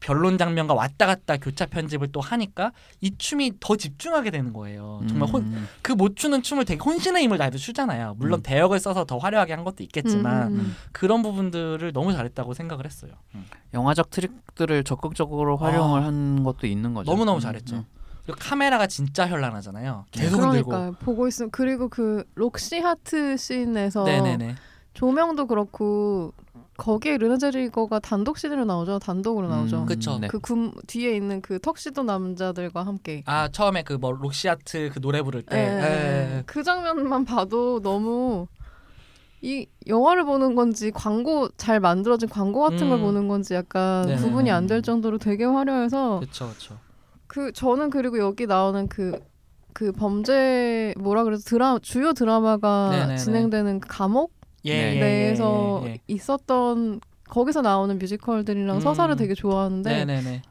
변론 0.00 0.38
장면과 0.38 0.74
왔다 0.74 1.06
갔다 1.06 1.36
교차 1.36 1.66
편집을 1.66 2.10
또 2.10 2.20
하니까 2.20 2.72
이 3.00 3.16
춤이 3.16 3.52
더 3.60 3.76
집중하게 3.76 4.30
되는 4.30 4.52
거예요. 4.52 5.02
정말 5.08 5.28
혼, 5.28 5.42
음. 5.42 5.68
그못 5.82 6.16
추는 6.16 6.42
춤을 6.42 6.64
되게 6.64 6.80
혼신의 6.82 7.22
힘을 7.24 7.38
다해서 7.38 7.58
추잖아요. 7.58 8.14
물론 8.18 8.40
음. 8.40 8.42
대역을 8.42 8.80
써서 8.80 9.04
더 9.04 9.18
화려하게 9.18 9.52
한 9.52 9.64
것도 9.64 9.82
있겠지만 9.84 10.48
음, 10.48 10.60
음, 10.60 10.76
그런 10.92 11.22
부분들을 11.22 11.92
너무 11.92 12.12
잘했다고 12.12 12.54
생각을 12.54 12.86
했어요. 12.86 13.12
음. 13.34 13.44
영화적 13.74 14.10
트릭들을 14.10 14.84
적극적으로 14.84 15.56
활용을 15.56 16.00
아. 16.00 16.06
한 16.06 16.42
것도 16.42 16.66
있는 16.66 16.94
거죠. 16.94 17.10
너무 17.10 17.24
너무 17.24 17.38
음, 17.38 17.40
잘했죠. 17.40 17.76
음. 17.76 17.84
그리고 18.24 18.38
카메라가 18.40 18.86
진짜 18.86 19.26
현란하잖아요. 19.26 20.06
계속. 20.10 20.38
그러니까 20.38 20.92
보고 21.00 21.26
있으면 21.28 21.50
그리고 21.50 21.88
그 21.88 22.24
록시 22.34 22.78
하트 22.78 23.36
씬에서 23.36 24.04
네네네. 24.04 24.54
조명도 24.94 25.46
그렇고 25.46 26.32
거기에 26.76 27.18
르네 27.18 27.45
젤위거가 27.45 27.98
단독 28.00 28.38
씬으로 28.38 28.64
나오죠. 28.64 28.98
단독으로 28.98 29.48
나오죠. 29.48 29.82
음, 29.82 29.86
그쵸. 29.86 30.18
네. 30.18 30.28
그 30.28 30.40
금, 30.40 30.72
뒤에 30.86 31.14
있는 31.14 31.40
그 31.42 31.58
턱시도 31.60 32.02
남자들과 32.02 32.84
함께. 32.84 33.22
아 33.26 33.48
처음에 33.48 33.82
그 33.82 33.94
뭐 33.94 34.12
록시 34.12 34.51
하트 34.51 34.90
그 34.92 35.00
노래 35.00 35.22
부를 35.22 35.42
때. 35.42 35.56
예, 35.56 36.38
예. 36.38 36.42
그 36.46 36.62
장면만 36.62 37.24
봐도 37.26 37.80
너무 37.82 38.46
이 39.42 39.66
영화를 39.86 40.24
보는 40.24 40.54
건지 40.54 40.90
광고 40.90 41.48
잘 41.56 41.80
만들어진 41.80 42.28
광고 42.28 42.60
같은 42.62 42.88
걸 42.88 42.98
음. 42.98 43.02
보는 43.02 43.28
건지 43.28 43.54
약간 43.54 44.06
네네. 44.06 44.20
구분이 44.22 44.50
안 44.50 44.66
될 44.66 44.82
정도로 44.82 45.18
되게 45.18 45.44
화려해서 45.44 46.20
그렇죠, 46.20 46.46
그렇죠. 46.46 46.78
그 47.26 47.52
저는 47.52 47.90
그리고 47.90 48.18
여기 48.18 48.46
나오는 48.46 48.88
그그 48.88 49.92
범죄 49.92 50.94
뭐라 50.98 51.24
그래서 51.24 51.42
드라 51.44 51.78
주요 51.80 52.12
드라마가 52.12 52.88
네네네. 52.90 53.16
진행되는 53.16 53.80
그 53.80 53.88
감옥 53.88 54.32
예, 54.64 54.74
네. 54.74 54.96
예, 54.96 55.00
내에서 55.00 55.82
예, 55.86 55.90
예. 55.90 55.98
있었던 56.08 57.00
거기서 57.28 57.62
나오는 57.62 57.98
뮤지컬들이랑 57.98 58.76
음. 58.76 58.80
서사를 58.80 59.14
되게 59.16 59.34
좋아하는데 59.34 59.88
네네네. 60.04 60.42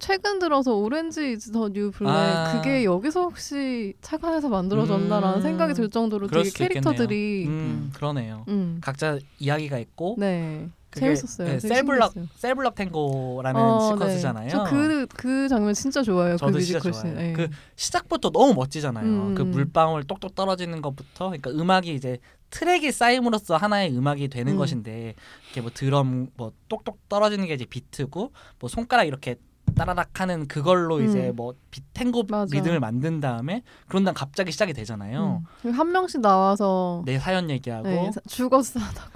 최근 0.00 0.38
들어서 0.38 0.74
Orange 0.74 1.32
Is 1.32 1.50
the 1.52 1.68
New 1.68 1.90
Black 1.90 2.10
아. 2.10 2.52
그게 2.52 2.84
여기서 2.84 3.22
혹시 3.22 3.94
착안해서 4.02 4.48
만들어졌나라는 4.48 5.38
음. 5.38 5.42
생각이 5.42 5.72
들 5.74 5.88
정도로 5.88 6.26
되게. 6.26 6.50
캐릭터들이 6.50 7.46
음, 7.46 7.90
그러네요. 7.94 8.44
음. 8.48 8.78
각자 8.82 9.18
이야기가 9.38 9.78
있고 9.78 10.16
네. 10.18 10.68
그게, 10.90 11.06
재밌었어요. 11.06 11.48
네, 11.48 11.58
Cell 11.58 11.82
Block 11.82 12.12
신기했어요. 12.12 12.38
Cell 12.38 12.54
Block 12.54 12.74
Tango라는 12.74 13.60
어, 13.60 13.78
시퀀스잖아요. 13.96 14.42
네. 14.44 14.48
저그 14.48 15.06
그 15.16 15.48
장면 15.48 15.72
진짜 15.74 16.02
좋아요. 16.02 16.36
저도 16.36 16.52
그 16.52 16.60
진짜. 16.60 16.92
씬. 16.92 17.14
네. 17.14 17.32
그 17.32 17.48
시작부터 17.76 18.30
너무 18.30 18.52
멋지잖아요. 18.54 19.04
음, 19.06 19.34
그 19.34 19.42
음. 19.42 19.50
물방울 19.52 20.04
똑똑 20.04 20.34
떨어지는 20.34 20.82
것부터 20.82 21.28
그러니까 21.30 21.50
음악이 21.50 21.94
이제 21.94 22.18
트랙이 22.54 22.92
쌓임으로써 22.92 23.56
하나의 23.56 23.96
음악이 23.96 24.28
되는 24.28 24.52
음. 24.52 24.58
것인데 24.58 25.14
이렇게 25.46 25.60
뭐 25.60 25.72
드럼 25.74 26.28
뭐 26.36 26.52
똑똑 26.68 27.08
떨어지는 27.08 27.46
게 27.48 27.54
이제 27.54 27.64
비트고 27.64 28.32
뭐 28.60 28.68
손가락 28.68 29.04
이렇게 29.04 29.34
따라락 29.74 30.20
하는 30.20 30.46
그걸로 30.46 31.00
이제 31.00 31.30
음. 31.30 31.36
뭐 31.36 31.54
비- 31.72 31.80
탱고 31.92 32.24
맞아. 32.28 32.54
리듬을 32.56 32.78
만든 32.78 33.18
다음에 33.20 33.62
그런 33.88 34.04
다음 34.04 34.14
갑자기 34.14 34.52
시작이 34.52 34.72
되잖아요. 34.72 35.42
음. 35.64 35.70
한 35.72 35.90
명씩 35.90 36.20
나와서 36.20 37.02
내 37.04 37.18
사연 37.18 37.50
얘기하고 37.50 37.88
네, 37.88 38.12
사- 38.12 38.20
죽었어 38.28 38.78
하다고. 38.78 39.10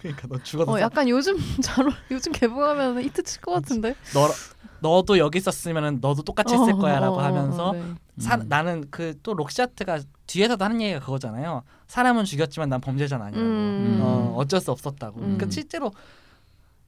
그러니까 0.00 0.28
너 0.28 0.42
죽어서 0.42 0.72
어, 0.72 0.80
약간 0.80 1.08
요즘 1.10 1.36
잘 1.62 1.84
어울- 1.84 1.92
요즘 2.10 2.32
개봉하면 2.32 3.02
히트 3.02 3.22
칠 3.24 3.42
것 3.42 3.52
같은데. 3.52 3.94
너 4.14 4.28
너도 4.80 5.18
여기 5.18 5.38
있었으면은 5.38 5.98
너도 6.00 6.22
똑같이 6.22 6.54
했을 6.54 6.72
어, 6.72 6.76
거야라고 6.76 7.16
어, 7.16 7.18
어, 7.18 7.22
하면서 7.22 7.68
어, 7.70 7.72
네. 7.72 7.82
사, 8.18 8.36
음. 8.36 8.46
나는 8.48 8.90
그 8.90 9.14
또 9.22 9.34
록시아트가 9.34 10.00
뒤에서도 10.26 10.62
하는 10.64 10.80
얘기가 10.80 11.00
그거잖아요. 11.00 11.62
사람은 11.86 12.24
죽였지만 12.24 12.68
난 12.68 12.80
범죄자는 12.80 13.26
아니라고. 13.26 13.46
음. 13.48 13.98
어, 14.02 14.34
어쩔 14.36 14.60
수 14.60 14.70
없었다고. 14.70 15.20
음. 15.20 15.22
그러니까 15.36 15.50
실제로 15.50 15.92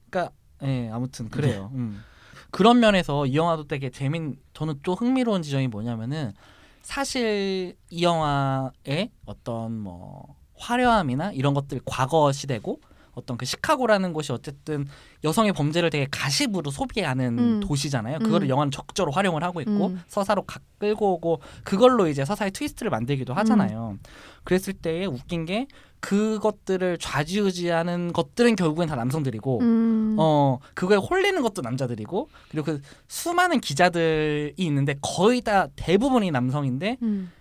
그러니까 0.09 0.33
예, 0.63 0.89
아무튼 0.91 1.29
그래요. 1.29 1.71
음. 1.73 2.03
그런 2.51 2.79
면에서 2.79 3.25
이 3.25 3.35
영화도 3.35 3.67
되게 3.67 3.89
재민 3.89 4.37
저는 4.53 4.79
좀 4.83 4.93
흥미로운 4.95 5.41
지점이 5.41 5.67
뭐냐면은 5.69 6.33
사실 6.81 7.75
이 7.89 8.03
영화의 8.03 9.09
어떤 9.25 9.77
뭐 9.79 10.35
화려함이나 10.57 11.31
이런 11.31 11.53
것들 11.53 11.79
과거 11.85 12.31
시대고 12.31 12.79
어떤 13.13 13.37
그 13.37 13.45
시카고라는 13.45 14.13
곳이 14.13 14.31
어쨌든 14.31 14.87
여성의 15.23 15.53
범죄를 15.53 15.89
되게 15.89 16.07
가십으로 16.09 16.71
소비하는 16.71 17.37
음. 17.37 17.59
도시잖아요. 17.61 18.19
그거를 18.19 18.47
음. 18.47 18.49
영화는 18.49 18.71
적극적으로 18.71 19.11
활용을 19.11 19.43
하고 19.43 19.61
있고 19.61 19.87
음. 19.87 20.01
서사로 20.07 20.43
가, 20.43 20.59
끌고 20.79 21.13
오고 21.13 21.41
그걸로 21.63 22.07
이제 22.07 22.25
서사의 22.25 22.51
트위스트를 22.51 22.89
만들기도 22.89 23.33
하잖아요. 23.33 23.97
그랬을 24.43 24.73
때에 24.73 25.05
웃긴 25.05 25.45
게 25.45 25.67
그것들을 25.99 26.97
좌지우지하는 26.97 28.11
것들은 28.11 28.55
결국엔 28.55 28.89
다 28.89 28.95
남성들이고 28.95 29.59
음. 29.61 30.15
어 30.17 30.57
그거에 30.73 30.97
홀리는 30.97 31.39
것도 31.41 31.61
남자들이고 31.61 32.29
그리고 32.49 32.65
그 32.65 32.81
수많은 33.07 33.61
기자들이 33.61 34.53
있는데 34.57 34.95
거의 35.01 35.41
다 35.41 35.67
대부분이 35.75 36.31
남성인데 36.31 36.97
음. 37.03 37.31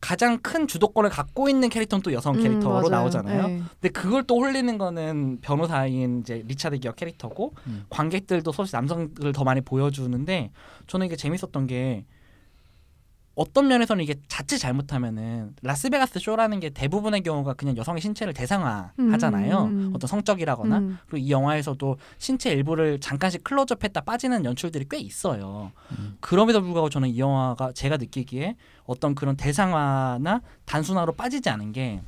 가장 0.00 0.38
큰 0.38 0.66
주도권을 0.66 1.10
갖고 1.10 1.48
있는 1.48 1.68
캐릭터는 1.68 2.02
또 2.02 2.12
여성 2.12 2.34
음, 2.36 2.42
캐릭터로 2.42 2.74
맞아요. 2.74 2.88
나오잖아요. 2.88 3.46
네. 3.48 3.62
근데 3.80 3.88
그걸 3.90 4.22
또 4.24 4.36
홀리는 4.36 4.78
거는 4.78 5.38
변호사인 5.42 6.20
이제 6.20 6.42
리차드 6.46 6.78
기어 6.78 6.92
캐릭터고 6.92 7.54
음. 7.66 7.84
관객들도 7.90 8.50
사실 8.52 8.76
남성을 8.76 9.10
더 9.34 9.44
많이 9.44 9.60
보여주는데 9.60 10.52
저는 10.86 11.06
이게 11.06 11.16
재밌었던 11.16 11.66
게 11.66 12.04
어떤 13.40 13.68
면에서는 13.68 14.04
이게 14.04 14.16
자칫 14.28 14.58
잘못하면은 14.58 15.54
라스베가스 15.62 16.18
쇼라는 16.18 16.60
게 16.60 16.68
대부분의 16.68 17.22
경우가 17.22 17.54
그냥 17.54 17.74
여성의 17.74 18.02
신체를 18.02 18.34
대상화하잖아요. 18.34 19.62
음, 19.62 19.78
음. 19.78 19.92
어떤 19.94 20.08
성적이라거나 20.08 20.78
음. 20.78 20.98
그리고 21.06 21.24
이 21.24 21.30
영화에서도 21.30 21.96
신체 22.18 22.50
일부를 22.50 23.00
잠깐씩 23.00 23.42
클로즈업했다 23.42 24.02
빠지는 24.02 24.44
연출들이 24.44 24.84
꽤 24.90 24.98
있어요. 24.98 25.72
음. 25.92 26.18
그럼에도 26.20 26.60
불구하고 26.60 26.90
저는 26.90 27.08
이 27.08 27.18
영화가 27.18 27.72
제가 27.72 27.96
느끼기에 27.96 28.56
어떤 28.84 29.14
그런 29.14 29.38
대상화나 29.38 30.42
단순화로 30.66 31.12
빠지지 31.12 31.48
않은 31.48 31.72
게 31.72 32.02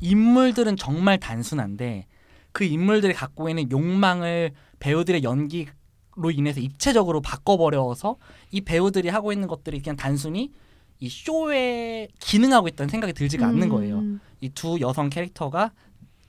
인물들은 0.00 0.76
정말 0.76 1.18
단순한데 1.18 2.04
그 2.52 2.64
인물들이 2.64 3.14
갖고 3.14 3.48
있는 3.48 3.70
욕망을 3.70 4.50
배우들의 4.78 5.22
연기 5.22 5.68
로 6.14 6.30
인해서 6.30 6.60
입체적으로 6.60 7.22
바꿔버려서 7.22 8.16
이 8.50 8.60
배우들이 8.60 9.08
하고 9.08 9.32
있는 9.32 9.48
것들이 9.48 9.80
그냥 9.80 9.96
단순히 9.96 10.52
이 11.00 11.08
쇼에 11.08 12.08
기능하고 12.20 12.68
있다는 12.68 12.90
생각이 12.90 13.12
들지가 13.14 13.46
않는 13.46 13.68
거예요. 13.70 13.98
음. 13.98 14.20
이두 14.40 14.78
여성 14.80 15.08
캐릭터가 15.08 15.72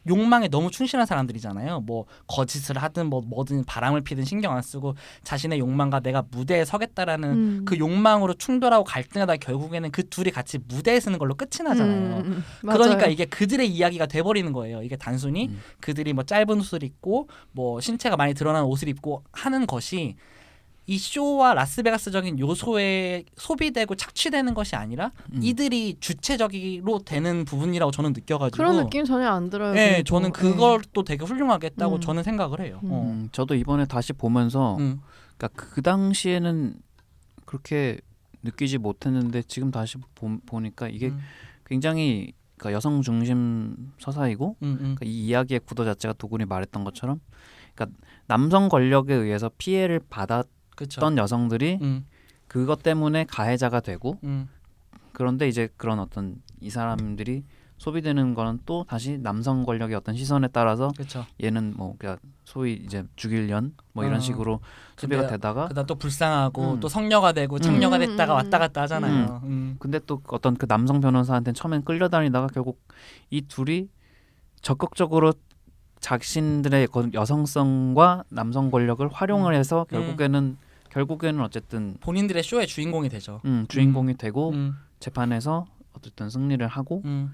욕망에 0.07 0.48
너무 0.50 0.69
충실한 0.72 1.05
사람들이잖아요. 1.05 1.81
뭐 1.81 2.05
거짓을 2.27 2.77
하든 2.77 3.07
뭐 3.07 3.22
뭐든 3.22 3.63
바람을 3.65 4.01
피든 4.01 4.25
신경 4.25 4.53
안 4.55 4.62
쓰고 4.62 4.95
자신의 5.24 5.60
욕망과 5.60 6.01
내가 6.01 6.24
무대에 6.29 6.65
서겠다라는 6.65 7.29
음. 7.29 7.65
그 7.65 7.77
욕망으로 7.77 8.33
충돌하고 8.33 8.83
갈등하다 8.83 9.38
결국에는 9.38 9.91
그 9.91 10.07
둘이 10.10 10.31
같이 10.31 10.60
무대에 10.67 11.00
서는 11.00 11.19
걸로 11.19 11.36
끝이 11.36 11.63
나잖아요. 11.63 12.17
음, 12.17 12.25
음, 12.25 12.43
음. 12.63 12.69
그러니까. 12.69 13.07
이게 13.13 13.25
그들의 13.25 13.67
이야기가 13.67 14.07
돼버리는 14.07 14.51
거예요. 14.51 14.81
이게 14.81 14.95
단순히 14.95 15.48
음. 15.48 15.62
그들이 15.79 16.13
뭐 16.13 16.24
짧은 16.24 16.50
옷을 16.50 16.83
입고 16.83 17.29
뭐 17.51 17.79
신체가 17.79 18.17
많이 18.17 18.33
드러나는 18.33 18.67
옷을 18.67 18.89
입고 18.89 19.24
하는 19.31 19.67
것이 19.67 20.15
이 20.86 20.98
쇼와 20.98 21.54
라스베가스적인 21.54 22.40
요소에 22.40 23.24
소비되고 23.38 23.96
착취되는 23.96 24.54
것이 24.54 24.75
아니라 24.75 25.12
음. 25.34 25.40
이들이 25.42 25.98
주체적으로 26.00 27.00
되는 27.00 27.46
부분이라고 27.46 27.92
저는 27.92 28.12
느껴가지고 28.13 28.58
그런 28.58 28.84
느낌 28.84 29.06
전혀 29.06 29.30
안 29.30 29.50
들어요. 29.50 29.74
네, 29.74 29.94
그리고. 29.94 30.04
저는 30.04 30.32
그걸 30.32 30.82
또 30.92 31.04
되게 31.04 31.24
훌륭하게 31.24 31.68
했다고 31.68 31.96
음. 31.96 32.02
저는 32.02 32.24
생각을 32.24 32.60
해요. 32.62 32.80
음. 32.84 32.92
어. 32.92 33.02
음, 33.04 33.30
저도 33.32 33.56
이번에 33.56 33.86
다시 33.86 34.12
보면서 34.12 34.75
음. 34.78 35.00
그러니까 35.38 35.50
그 35.56 35.82
당시에는 35.82 36.75
그렇게 37.46 38.00
느끼지 38.44 38.78
못했는데 38.78 39.44
지금 39.44 39.72
다시 39.72 39.98
보, 40.16 40.38
보니까 40.46 40.90
이게 40.90 41.08
음. 41.08 41.20
굉장히 41.66 42.34
그러니까 42.58 42.75
여성 42.75 43.02
중심 43.02 43.94
서사이고 44.00 44.58
음, 44.62 44.68
음. 44.68 44.78
그러니까 44.80 45.06
이 45.06 45.28
이야기의 45.28 45.62
구도 45.66 45.86
자체가 45.86 46.13
도군이 46.13 46.46
말했던 46.46 46.84
것처럼 46.84 47.22
그러니까 47.74 47.98
남성 48.28 48.68
권력에 48.68 49.13
의해서 49.13 49.50
피해를 49.58 50.02
받았 50.10 50.46
던 50.75 51.15
그렇죠. 51.15 51.22
여성들이 51.22 51.80
음, 51.82 52.06
그것 52.48 52.84
때문에 52.84 53.25
가해자가 53.25 53.80
되고 53.80 54.18
음, 54.24 54.48
그런데 55.12 55.48
이제 55.48 55.70
그런 55.77 56.00
어떤 56.00 56.36
이 56.60 56.70
사람들이 56.70 57.44
소비되는 57.77 58.34
거는 58.34 58.60
또 58.65 58.86
다시 58.88 59.18
남성 59.18 59.65
권력의 59.65 59.96
어떤 59.96 60.15
시선에 60.15 60.48
따라서 60.53 60.92
그렇죠. 60.96 61.25
얘는 61.44 61.74
뭐 61.75 61.96
그러니까 61.98 62.22
소위 62.46 62.74
이제 62.74 63.03
죽일년 63.18 63.75
뭐 63.92 64.06
이런 64.06 64.18
어. 64.18 64.20
식으로 64.20 64.62
소비가 64.96 65.27
되다가 65.27 65.68
그다음 65.68 65.86
또 65.86 65.96
불쌍하고 65.96 66.75
음. 66.75 66.80
또 66.80 66.88
성녀가 66.88 67.34
되고 67.34 67.60
창녀가 67.60 67.98
음, 67.98 68.00
됐다가 68.00 68.34
음, 68.34 68.38
왔다 68.38 68.58
갔다 68.58 68.84
하잖아요. 68.84 69.42
음. 69.44 69.75
근데 69.80 70.00
또 70.00 70.22
어떤 70.27 70.56
그 70.56 70.65
남성 70.65 71.01
변호사한테는 71.01 71.56
처음엔 71.56 71.84
끌려다니다가 71.84 72.48
결국 72.48 72.82
이 73.30 73.42
둘이 73.42 73.89
적극적으로 74.62 75.34
자신들의 76.03 76.88
그 76.88 77.10
여성성과 77.13 78.25
남성 78.27 78.69
권력을 78.69 79.07
활용을 79.07 79.55
해서 79.55 79.86
결국에는 79.89 80.57
결국에는 80.89 81.41
어쨌든 81.41 81.95
본인들의 82.01 82.43
쇼의 82.43 82.67
주인공이 82.67 83.07
되죠. 83.10 83.39
음, 83.45 83.65
주인공이 83.69 84.17
되고 84.17 84.50
음, 84.51 84.75
재판에서 85.00 85.65
어쨌든 85.93 86.29
승리를 86.29 86.65
하고 86.67 87.01
음. 87.05 87.33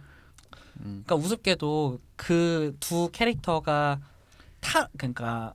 음, 0.82 1.04
그러니까 1.04 1.16
우습게도 1.16 2.00
그 2.16 2.74
두 2.80 3.10
캐릭터가 3.12 4.00
타 4.62 4.88
그러니까 4.98 5.54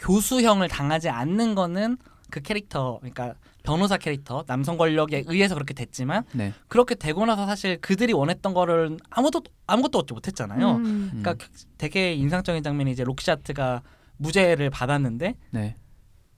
교수형을 0.00 0.68
당하지 0.68 1.08
않는 1.08 1.54
거는 1.54 1.98
그 2.30 2.40
캐릭터 2.40 2.98
그러니까 2.98 3.34
변호사 3.68 3.98
캐릭터 3.98 4.44
남성 4.46 4.78
권력에 4.78 5.24
의해서 5.26 5.54
그렇게 5.54 5.74
됐지만 5.74 6.24
네. 6.32 6.54
그렇게 6.68 6.94
되고 6.94 7.26
나서 7.26 7.44
사실 7.44 7.78
그들이 7.82 8.14
원했던 8.14 8.54
거를 8.54 8.96
아무도 9.10 9.42
아무것도 9.66 9.98
얻지 9.98 10.14
못했잖아요. 10.14 10.76
음. 10.76 10.84
음. 10.86 11.20
그러니까 11.22 11.46
되게 11.76 12.14
인상적인 12.14 12.62
장면이 12.62 12.90
이제 12.92 13.04
록시아트가 13.04 13.82
무죄를 14.16 14.70
받았는데 14.70 15.34
네. 15.50 15.76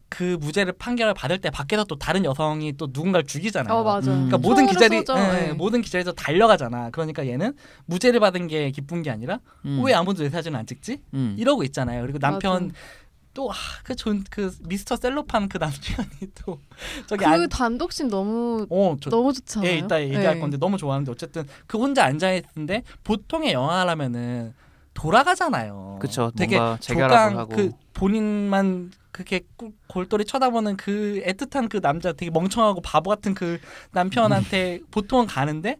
그 0.09 0.37
무죄를 0.41 0.73
판결을 0.73 1.15
받을 1.15 1.39
때 1.39 1.51
밖에서 1.51 1.85
또 1.85 1.97
다른 1.97 2.25
여성이 2.25 2.77
또 2.77 2.89
누군가를 2.93 3.25
죽이잖아요. 3.25 3.73
어 3.73 3.85
맞아. 3.85 4.11
음. 4.11 4.27
그러니까 4.27 4.39
모든 4.39 4.67
기자들이 4.67 5.05
네. 5.05 5.53
모든 5.53 5.83
기자에서 5.83 6.11
달려가잖아. 6.11 6.91
그러니까 6.91 7.29
얘는 7.29 7.55
무죄를 7.87 8.19
받은 8.19 8.49
게 8.49 8.73
기쁜 8.73 9.03
게 9.03 9.11
아니라 9.11 9.39
음. 9.65 9.81
왜 9.85 9.95
아무도 9.95 10.25
내 10.25 10.29
사진을 10.31 10.59
안 10.59 10.67
찍지? 10.67 11.01
음. 11.15 11.37
이러고 11.39 11.63
있잖아요. 11.63 12.03
그리고 12.03 12.19
남편 12.19 12.65
맞아. 12.65 12.75
또그존그 13.35 14.25
그 14.31 14.57
미스터 14.67 14.97
셀로판 14.97 15.49
그 15.49 15.59
남편이 15.59 16.33
또 16.45 16.59
저기 17.07 17.25
그 17.25 17.31
안, 17.31 17.49
단독씬 17.49 18.09
너무 18.09 18.67
어, 18.71 18.97
저, 19.01 19.11
너무 19.11 19.33
좋잖아요. 19.33 19.71
예, 19.71 19.79
이따 19.79 20.01
얘기할 20.03 20.35
네. 20.35 20.41
건데 20.41 20.57
너무 20.57 20.77
좋아하는데 20.77 21.11
어쨌든 21.11 21.47
그 21.67 21.79
혼자 21.79 22.05
앉아 22.05 22.33
있는데 22.33 22.83
보통의 23.05 23.53
영화라면은 23.53 24.55
돌아가잖아요. 24.95 25.99
그쵸. 26.01 26.33
되게 26.37 26.59
조강 26.81 27.39
하고. 27.39 27.55
그 27.55 27.71
본인만 27.95 28.91
그렇게 29.13 29.41
꿀- 29.57 29.73
골똘히 29.87 30.25
쳐다보는 30.25 30.77
그 30.77 31.23
애틋한 31.25 31.69
그 31.69 31.81
남자 31.81 32.13
되게 32.13 32.31
멍청하고 32.31 32.81
바보 32.81 33.11
같은 33.11 33.35
그 33.35 33.59
남편한테 33.93 34.81
보통은 34.91 35.27
가는데 35.27 35.79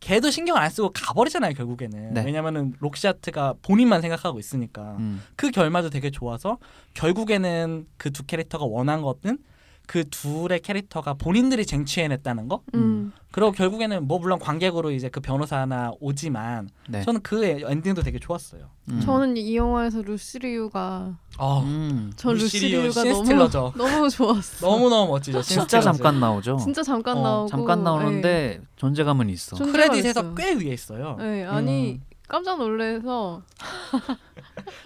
걔도 0.00 0.30
신경 0.30 0.56
안 0.56 0.70
쓰고 0.70 0.92
가버리잖아요 0.92 1.54
결국에는 1.54 2.14
네. 2.14 2.24
왜냐면은 2.24 2.74
록시아트가 2.80 3.54
본인만 3.62 4.00
생각하고 4.00 4.38
있으니까 4.38 4.96
음. 4.98 5.22
그 5.36 5.50
결말도 5.50 5.90
되게 5.90 6.10
좋아서 6.10 6.58
결국에는 6.94 7.86
그 7.96 8.10
두 8.10 8.24
캐릭터가 8.24 8.64
원한 8.64 9.02
것은 9.02 9.38
그 9.86 10.08
둘의 10.08 10.60
캐릭터가 10.60 11.14
본인들이 11.14 11.66
쟁취해냈다는 11.66 12.46
거 12.48 12.62
음. 12.74 13.12
그리고 13.32 13.50
결국에는 13.52 14.06
뭐 14.06 14.18
물론 14.20 14.38
관객으로 14.38 14.90
이제 14.92 15.08
그 15.08 15.20
변호사나 15.20 15.92
오지만 16.00 16.68
네. 16.88 17.02
저는 17.02 17.22
그 17.22 17.44
엔딩도 17.44 18.02
되게 18.02 18.18
좋았어요. 18.18 18.70
음. 18.88 19.00
저는 19.00 19.36
이 19.36 19.56
영화에서 19.56 20.02
루시 20.02 20.53
리우가 20.53 21.16
아 21.38 21.58
음. 21.64 22.12
전 22.16 22.34
루시 22.34 22.61
리우 22.61 22.82
루시 22.84 22.92
리우가 22.92 23.02
너무 23.02 23.14
신스틸러죠. 23.14 23.72
너무 23.78 24.08
좋았어. 24.10 24.66
너무 24.66 24.88
너무 24.90 25.12
멋지죠. 25.12 25.42
진짜 25.42 25.80
잠깐 25.80 26.20
나오죠. 26.20 26.56
진짜 26.58 26.82
잠깐 26.82 27.16
어, 27.18 27.22
나오고 27.22 27.48
잠깐 27.48 27.82
나오는데 27.84 28.60
존재감은 28.76 29.28
있어. 29.30 29.56
존- 29.56 29.72
크레딧에서 29.72 30.20
있어요. 30.20 30.34
꽤 30.36 30.54
위에 30.54 30.72
있어요. 30.72 31.16
네, 31.18 31.44
아니 31.44 31.92
음. 31.94 32.09
깜짝 32.30 32.58
놀래서 32.58 33.42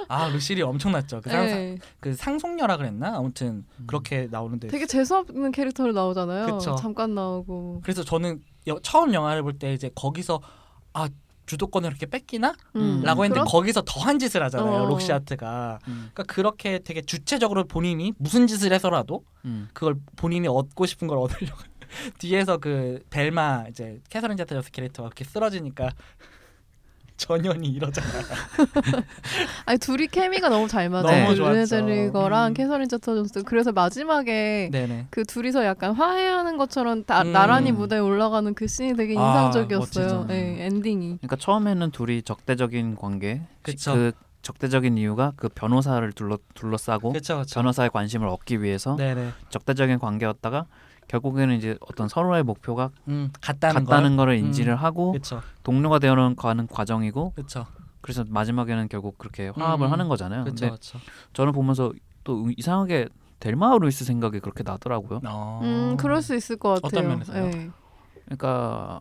아 0.08 0.28
루시 0.28 0.48
리우 0.48 0.62
엄청났죠. 0.62 1.20
그, 1.20 1.28
상, 1.30 1.44
네, 1.46 1.78
그 2.00 2.14
상속녀라 2.14 2.78
그랬나? 2.78 3.16
아무튼 3.18 3.66
그렇게 3.86 4.28
나오는데 4.30 4.68
되게 4.68 4.86
재수 4.86 5.14
없는 5.16 5.52
캐릭터로 5.52 5.92
나오잖아요. 5.92 6.46
그쵸. 6.56 6.74
잠깐 6.76 7.14
나오고. 7.14 7.82
그래서 7.84 8.02
저는 8.02 8.40
여- 8.68 8.78
처음 8.82 9.12
영화를 9.12 9.42
볼 9.42 9.58
때 9.58 9.74
이제 9.74 9.90
거기서 9.94 10.40
아 10.94 11.08
주도권을 11.44 11.90
이렇게 11.90 12.06
뺏기나? 12.06 12.54
음. 12.76 13.02
라고 13.04 13.24
했는데 13.24 13.40
그럼- 13.40 13.46
거기서 13.48 13.82
더한 13.86 14.18
짓을 14.18 14.42
하잖아요. 14.44 14.84
어. 14.84 14.86
록시 14.86 15.22
하트가. 15.22 15.80
음. 15.88 16.10
그러니까 16.14 16.22
그렇게 16.34 16.78
되게 16.78 17.02
주체적으로 17.02 17.64
본인이 17.64 18.14
무슨 18.16 18.46
짓을 18.46 18.72
해서라도 18.72 19.22
음. 19.44 19.68
그걸 19.74 19.96
본인이 20.16 20.48
얻고 20.48 20.86
싶은 20.86 21.08
걸 21.08 21.18
얻으려고 21.18 21.58
뒤에서 22.18 22.56
그 22.56 23.00
벨마 23.10 23.66
이제 23.68 24.00
캐서린 24.08 24.38
제타 24.38 24.54
존스 24.54 24.70
캐릭터가 24.70 25.10
그렇게 25.10 25.24
쓰러지니까 25.24 25.90
전현이 27.16 27.68
이러잖아. 27.68 28.08
아니 29.66 29.78
둘이 29.78 30.08
케미가 30.08 30.48
너무 30.48 30.66
잘 30.68 30.88
맞아요. 30.90 31.06
너무 31.06 31.28
그 31.28 31.36
좋았죠. 31.36 31.52
르네 31.52 31.66
젤위거랑 31.66 32.48
음. 32.48 32.54
캐서린 32.54 32.88
제타 32.88 33.14
존스. 33.14 33.44
그래서 33.44 33.72
마지막에 33.72 34.68
네네. 34.72 35.06
그 35.10 35.24
둘이서 35.24 35.64
약간 35.64 35.92
화해하는 35.92 36.56
것처럼 36.56 37.04
다, 37.04 37.22
음. 37.22 37.32
나란히 37.32 37.72
무대에 37.72 38.00
올라가는 38.00 38.52
그 38.54 38.66
씬이 38.66 38.94
되게 38.96 39.16
아, 39.16 39.46
인상적이었어요. 39.46 40.04
멋지죠. 40.04 40.24
네, 40.28 40.66
엔딩이. 40.66 41.18
그러니까 41.18 41.36
처음에는 41.36 41.90
둘이 41.92 42.22
적대적인 42.22 42.96
관계. 42.96 43.42
그쵸. 43.62 43.94
그 43.94 44.12
적대적인 44.42 44.98
이유가 44.98 45.32
그 45.36 45.48
변호사를 45.48 46.12
둘러 46.12 46.38
둘러싸고 46.54 47.10
그렇죠, 47.10 47.36
그렇죠. 47.36 47.54
변호사의 47.54 47.90
관심을 47.90 48.28
얻기 48.28 48.62
위해서 48.62 48.94
네네. 48.96 49.30
적대적인 49.48 49.98
관계였다가 49.98 50.66
결국에는 51.08 51.56
이제 51.56 51.76
어떤 51.80 52.08
서로의 52.08 52.42
목표가 52.42 52.90
음, 53.08 53.30
같다는, 53.40 53.84
같다는 53.84 54.16
걸. 54.16 54.26
거를 54.26 54.38
인지를 54.38 54.76
하고 54.76 55.12
그렇죠, 55.12 55.40
동료가 55.62 55.98
되어는 55.98 56.36
가는 56.36 56.66
과정이고 56.66 57.32
그렇죠, 57.34 57.66
그래서 58.00 58.24
마지막에는 58.28 58.88
결국 58.88 59.18
그렇게 59.18 59.48
화합을 59.48 59.86
음, 59.86 59.92
하는 59.92 60.08
거잖아요. 60.08 60.44
그렇죠, 60.44 60.60
근데 60.60 60.68
그렇죠. 60.70 60.98
저는 61.32 61.52
보면서 61.52 61.92
또 62.24 62.48
이상하게 62.56 63.08
델마 63.40 63.76
루이스 63.78 64.04
생각이 64.04 64.40
그렇게 64.40 64.62
나더라고요. 64.62 65.20
어. 65.26 65.60
음, 65.62 65.96
그럴 65.98 66.22
수 66.22 66.34
있을 66.34 66.56
것 66.56 66.80
같아요. 66.82 67.00
어떤 67.00 67.08
면에서요? 67.08 67.44
네. 67.50 67.70
그러니까 68.24 69.00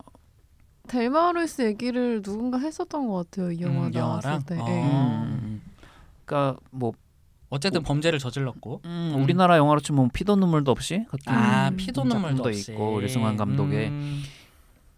델마와 0.87 1.31
루이스 1.31 1.61
얘기를 1.61 2.21
누군가 2.21 2.57
했었던 2.57 3.07
것 3.07 3.29
같아요. 3.31 3.51
이 3.51 3.61
영화 3.61 3.87
음, 3.87 3.91
나왔을 3.91 4.29
영화랑? 4.31 4.43
때. 4.43 4.57
어. 4.59 4.65
네. 4.65 4.83
음, 4.83 5.61
그러니까 6.25 6.59
뭐 6.71 6.91
어쨌든 7.53 7.83
범죄를 7.83 8.17
저질렀고. 8.17 8.81
음, 8.85 9.13
음. 9.15 9.21
우리나라 9.23 9.57
영화로 9.57 9.79
치면 9.79 10.09
피도 10.09 10.35
눈물도 10.37 10.71
없이 10.71 11.05
같은 11.07 11.31
아 11.31 11.69
음. 11.69 11.77
피도 11.77 12.03
눈물도 12.03 12.43
없이. 12.49 12.71
있고, 12.71 12.99
류승완 12.99 13.37
감독의 13.37 13.89
음, 13.89 14.23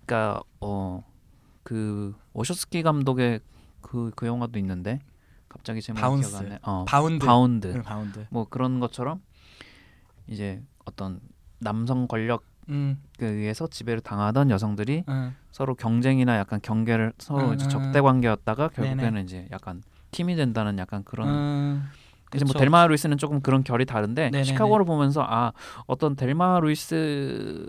그러니까 0.05 0.41
어그 0.61 2.15
워쇼스키 2.33 2.81
감독의 2.81 3.41
그그 3.81 4.25
영화도 4.25 4.57
있는데 4.59 4.99
갑자기 5.49 5.81
제목이 5.81 6.01
바운스. 6.01 6.29
기억 6.29 6.39
안 6.41 6.49
나. 6.49 6.59
어, 6.63 6.85
바운드. 6.87 7.25
바운드. 7.25 7.67
응, 7.75 7.83
바운드. 7.83 8.25
뭐 8.29 8.47
그런 8.49 8.79
것처럼 8.79 9.21
이제 10.27 10.63
어떤 10.85 11.19
남성 11.59 12.07
권력에 12.07 12.43
음, 12.69 13.01
의해서 13.19 13.67
지배를 13.67 14.01
당하던 14.01 14.49
여성들이 14.49 15.03
응. 15.09 15.35
서로 15.51 15.75
경쟁이나 15.75 16.37
약간 16.37 16.59
경계를 16.63 17.13
서로 17.19 17.53
이제 17.53 17.65
음, 17.65 17.69
적대 17.69 17.99
관계였다가 18.01 18.69
네네. 18.69 18.87
결국에는 18.95 19.23
이제 19.23 19.47
약간 19.51 19.83
팀이 20.11 20.35
된다는 20.35 20.77
약간 20.79 21.03
그런 21.03 21.83
음, 22.33 22.35
이제 22.35 22.45
뭐. 22.45 22.53
델마 22.53 22.88
루이스는 22.88 23.17
조금 23.17 23.41
그런 23.41 23.63
결이 23.63 23.85
다른데 23.85 24.23
네네네. 24.25 24.43
시카고를 24.43 24.85
보면서 24.85 25.25
아 25.27 25.51
어떤 25.88 26.15
델마 26.15 26.59
루이스의 26.59 27.67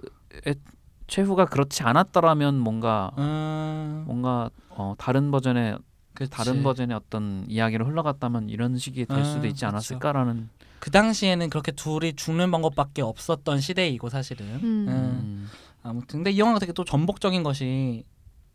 최후가 1.07 1.47
그렇지 1.47 1.83
않았더라면 1.83 2.59
뭔가 2.59 3.12
음, 3.19 4.05
뭔가 4.07 4.51
어, 4.71 4.95
다른 4.99 5.31
버전의 5.31 5.79
그치. 6.14 6.31
다른 6.31 6.62
버전의 6.62 6.97
어떤 6.97 7.45
이야기로 7.47 7.85
흘러갔다면 7.87 8.49
이런 8.49 8.77
식이 8.79 9.07
될 9.07 9.19
음, 9.19 9.25
수도 9.25 9.47
있지. 9.47 9.64
않았을까라는 9.66 10.49
그 10.81 10.90
당시에는 10.90 11.51
그렇게 11.51 11.73
둘이 11.73 12.14
죽는 12.14 12.51
방법밖에 12.51 13.03
없었던 13.03 13.61
시대이고 13.61 14.09
사실은. 14.09 14.47
음. 14.47 14.62
음. 14.62 14.88
음. 14.88 15.49
아무튼 15.83 16.19
근데 16.21 16.31
이 16.33 16.38
영화가 16.38 16.59
되게 16.59 16.73
또 16.73 16.85
전복적인 16.85 17.42
것이 17.42 18.05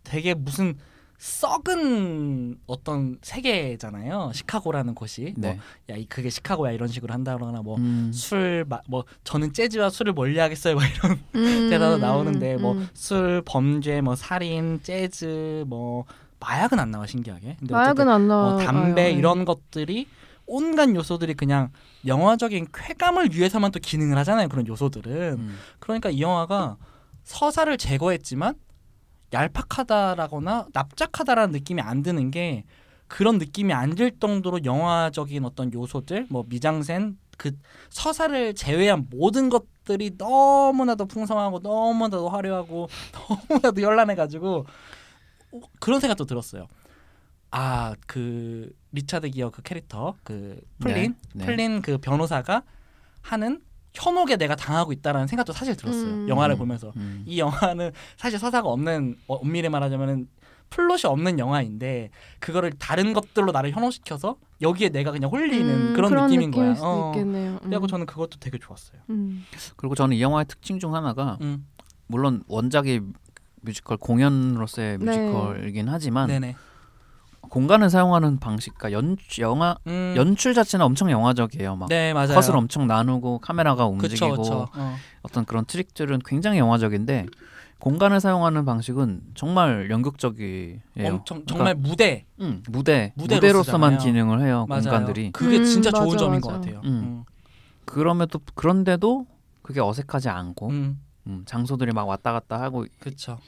되게 0.03 0.33
무슨 0.33 0.75
썩은 1.21 2.57
어떤 2.65 3.19
세계잖아요. 3.21 4.31
시카고라는 4.33 4.95
곳이. 4.95 5.35
네. 5.37 5.53
뭐, 5.53 5.95
야, 5.95 5.99
이 5.99 6.05
그게 6.05 6.31
시카고야 6.31 6.71
이런 6.71 6.87
식으로 6.87 7.13
한다거나 7.13 7.61
뭐 7.61 7.77
음. 7.77 8.11
술, 8.11 8.65
마, 8.67 8.79
뭐 8.87 9.05
저는 9.23 9.53
재즈와 9.53 9.91
술을 9.91 10.13
멀리하겠어요. 10.13 10.73
뭐 10.73 10.83
이런 10.83 11.19
음, 11.35 11.71
음, 11.71 12.01
나오는데 12.01 12.55
음. 12.55 12.61
뭐 12.61 12.83
술, 12.95 13.43
범죄, 13.45 14.01
뭐 14.01 14.15
살인, 14.15 14.81
재즈, 14.81 15.65
뭐 15.67 16.05
마약은 16.39 16.79
안 16.79 16.89
나와 16.89 17.05
신기하게. 17.05 17.57
근데 17.59 17.71
마약은 17.71 18.09
안 18.09 18.23
어, 18.23 18.25
나와요. 18.25 18.65
담배 18.65 19.03
네. 19.03 19.11
이런 19.11 19.45
것들이 19.45 20.07
온갖 20.47 20.89
요소들이 20.89 21.35
그냥 21.35 21.69
영화적인 22.07 22.69
쾌감을 22.73 23.35
위해서만 23.35 23.71
또 23.71 23.79
기능을 23.79 24.17
하잖아요. 24.17 24.49
그런 24.49 24.65
요소들은. 24.65 25.33
음. 25.37 25.57
그러니까 25.77 26.09
이 26.09 26.19
영화가 26.19 26.77
서사를 27.25 27.77
제거했지만 27.77 28.55
얄팍하다라거나 29.33 30.67
납작하다라는 30.73 31.51
느낌이 31.53 31.81
안 31.81 32.01
드는 32.03 32.31
게 32.31 32.65
그런 33.07 33.37
느낌이 33.37 33.73
안 33.73 33.95
들 33.95 34.11
정도로 34.19 34.63
영화적인 34.63 35.43
어떤 35.45 35.73
요소들, 35.73 36.27
뭐 36.29 36.45
미장센, 36.47 37.17
그 37.37 37.51
서사를 37.89 38.53
제외한 38.55 39.07
모든 39.09 39.49
것들이 39.49 40.11
너무나도 40.17 41.05
풍성하고 41.07 41.59
너무나도 41.59 42.29
화려하고 42.29 42.87
너무나도 43.49 43.81
현란해가지고 43.81 44.65
그런 45.79 45.99
생각도 45.99 46.25
들었어요. 46.25 46.67
아 47.51 47.95
그 48.07 48.71
리차드 48.93 49.29
기어 49.31 49.49
그 49.49 49.61
캐릭터 49.61 50.15
그 50.23 50.61
플린 50.79 51.15
네, 51.33 51.39
네. 51.39 51.45
플린 51.45 51.81
그 51.81 51.97
변호사가 51.97 52.63
하는 53.21 53.61
현혹에 53.93 54.37
내가 54.37 54.55
당하고 54.55 54.93
있다라는 54.93 55.27
생각도 55.27 55.53
사실 55.53 55.75
들었어요. 55.75 56.05
음. 56.05 56.29
영화를 56.29 56.55
음. 56.55 56.59
보면서 56.59 56.91
음. 56.95 57.23
이 57.25 57.39
영화는 57.39 57.91
사실 58.17 58.39
서사가 58.39 58.67
없는 58.69 59.17
어, 59.27 59.35
엄밀히 59.35 59.69
말하자면은 59.69 60.27
플롯이 60.69 61.01
없는 61.03 61.37
영화인데 61.37 62.09
그거를 62.39 62.71
다른 62.79 63.13
것들로 63.13 63.51
나를 63.51 63.71
현혹시켜서 63.71 64.37
여기에 64.61 64.89
내가 64.89 65.11
그냥 65.11 65.29
홀리는 65.29 65.69
음, 65.69 65.93
그런, 65.93 66.11
느낌인 66.13 66.51
거야. 66.51 66.69
느낌일 66.69 66.75
수도 66.75 66.87
어. 66.87 67.11
있겠네요. 67.11 67.59
음. 67.63 67.87
저는 67.87 68.05
그것도 68.05 68.39
되게 68.39 68.57
좋았어요. 68.57 69.01
음. 69.09 69.45
그리고 69.75 69.95
저는 69.95 70.15
이 70.15 70.21
영화의 70.21 70.45
특징 70.47 70.79
중 70.79 70.95
하나가 70.95 71.37
음. 71.41 71.67
물론 72.07 72.43
원작이 72.47 73.01
뮤지컬 73.61 73.97
공연으로서의 73.97 74.97
네. 74.99 75.05
뮤지컬이긴 75.05 75.89
하지만 75.89 76.27
네네. 76.27 76.55
공간을 77.51 77.89
사용하는 77.89 78.39
방식, 78.39 78.73
그러니까 78.77 78.97
연 78.97 79.17
영화 79.39 79.75
음, 79.85 80.13
연출 80.15 80.53
자체는 80.53 80.85
엄청 80.85 81.11
영화적이에요. 81.11 81.75
막 81.75 81.89
네 81.89 82.13
맞아요. 82.13 82.29
컷을 82.35 82.55
엄청 82.55 82.87
나누고 82.87 83.39
카메라가 83.39 83.89
그쵸 83.89 84.25
움직이고 84.25 84.37
그쵸. 84.37 84.67
어. 84.73 84.95
어떤 85.21 85.43
그런 85.43 85.65
트릭들은 85.65 86.19
굉장히 86.25 86.59
영화적인데 86.59 87.25
공간을 87.79 88.21
사용하는 88.21 88.63
방식은 88.63 89.21
정말 89.35 89.89
연극적이에요. 89.91 90.79
엄청 91.03 91.45
정말 91.45 91.75
무대 91.75 92.25
음, 92.39 92.63
무대 92.69 93.11
무대로 93.17 93.41
무대로서만. 93.41 93.97
기능을 93.97 94.39
해요. 94.45 94.65
맞아요. 94.69 94.83
공간들이 94.83 95.31
그게 95.33 95.57
음, 95.57 95.65
진짜 95.65 95.91
좋은 95.91 96.07
맞아, 96.07 96.17
점인 96.19 96.39
것 96.39 96.51
맞아. 96.53 96.59
같아요. 96.61 96.81
음. 96.85 97.23
그럼에도 97.83 98.39
그런데도 98.55 99.25
그게 99.61 99.81
어색하지 99.81 100.29
않고 100.29 100.69
음, 100.69 101.01
음, 101.27 101.43
장소들이 101.45 101.91
막 101.91 102.07
왔다 102.07 102.31
갔다 102.31 102.61
하고 102.61 102.85
그렇죠. 103.01 103.39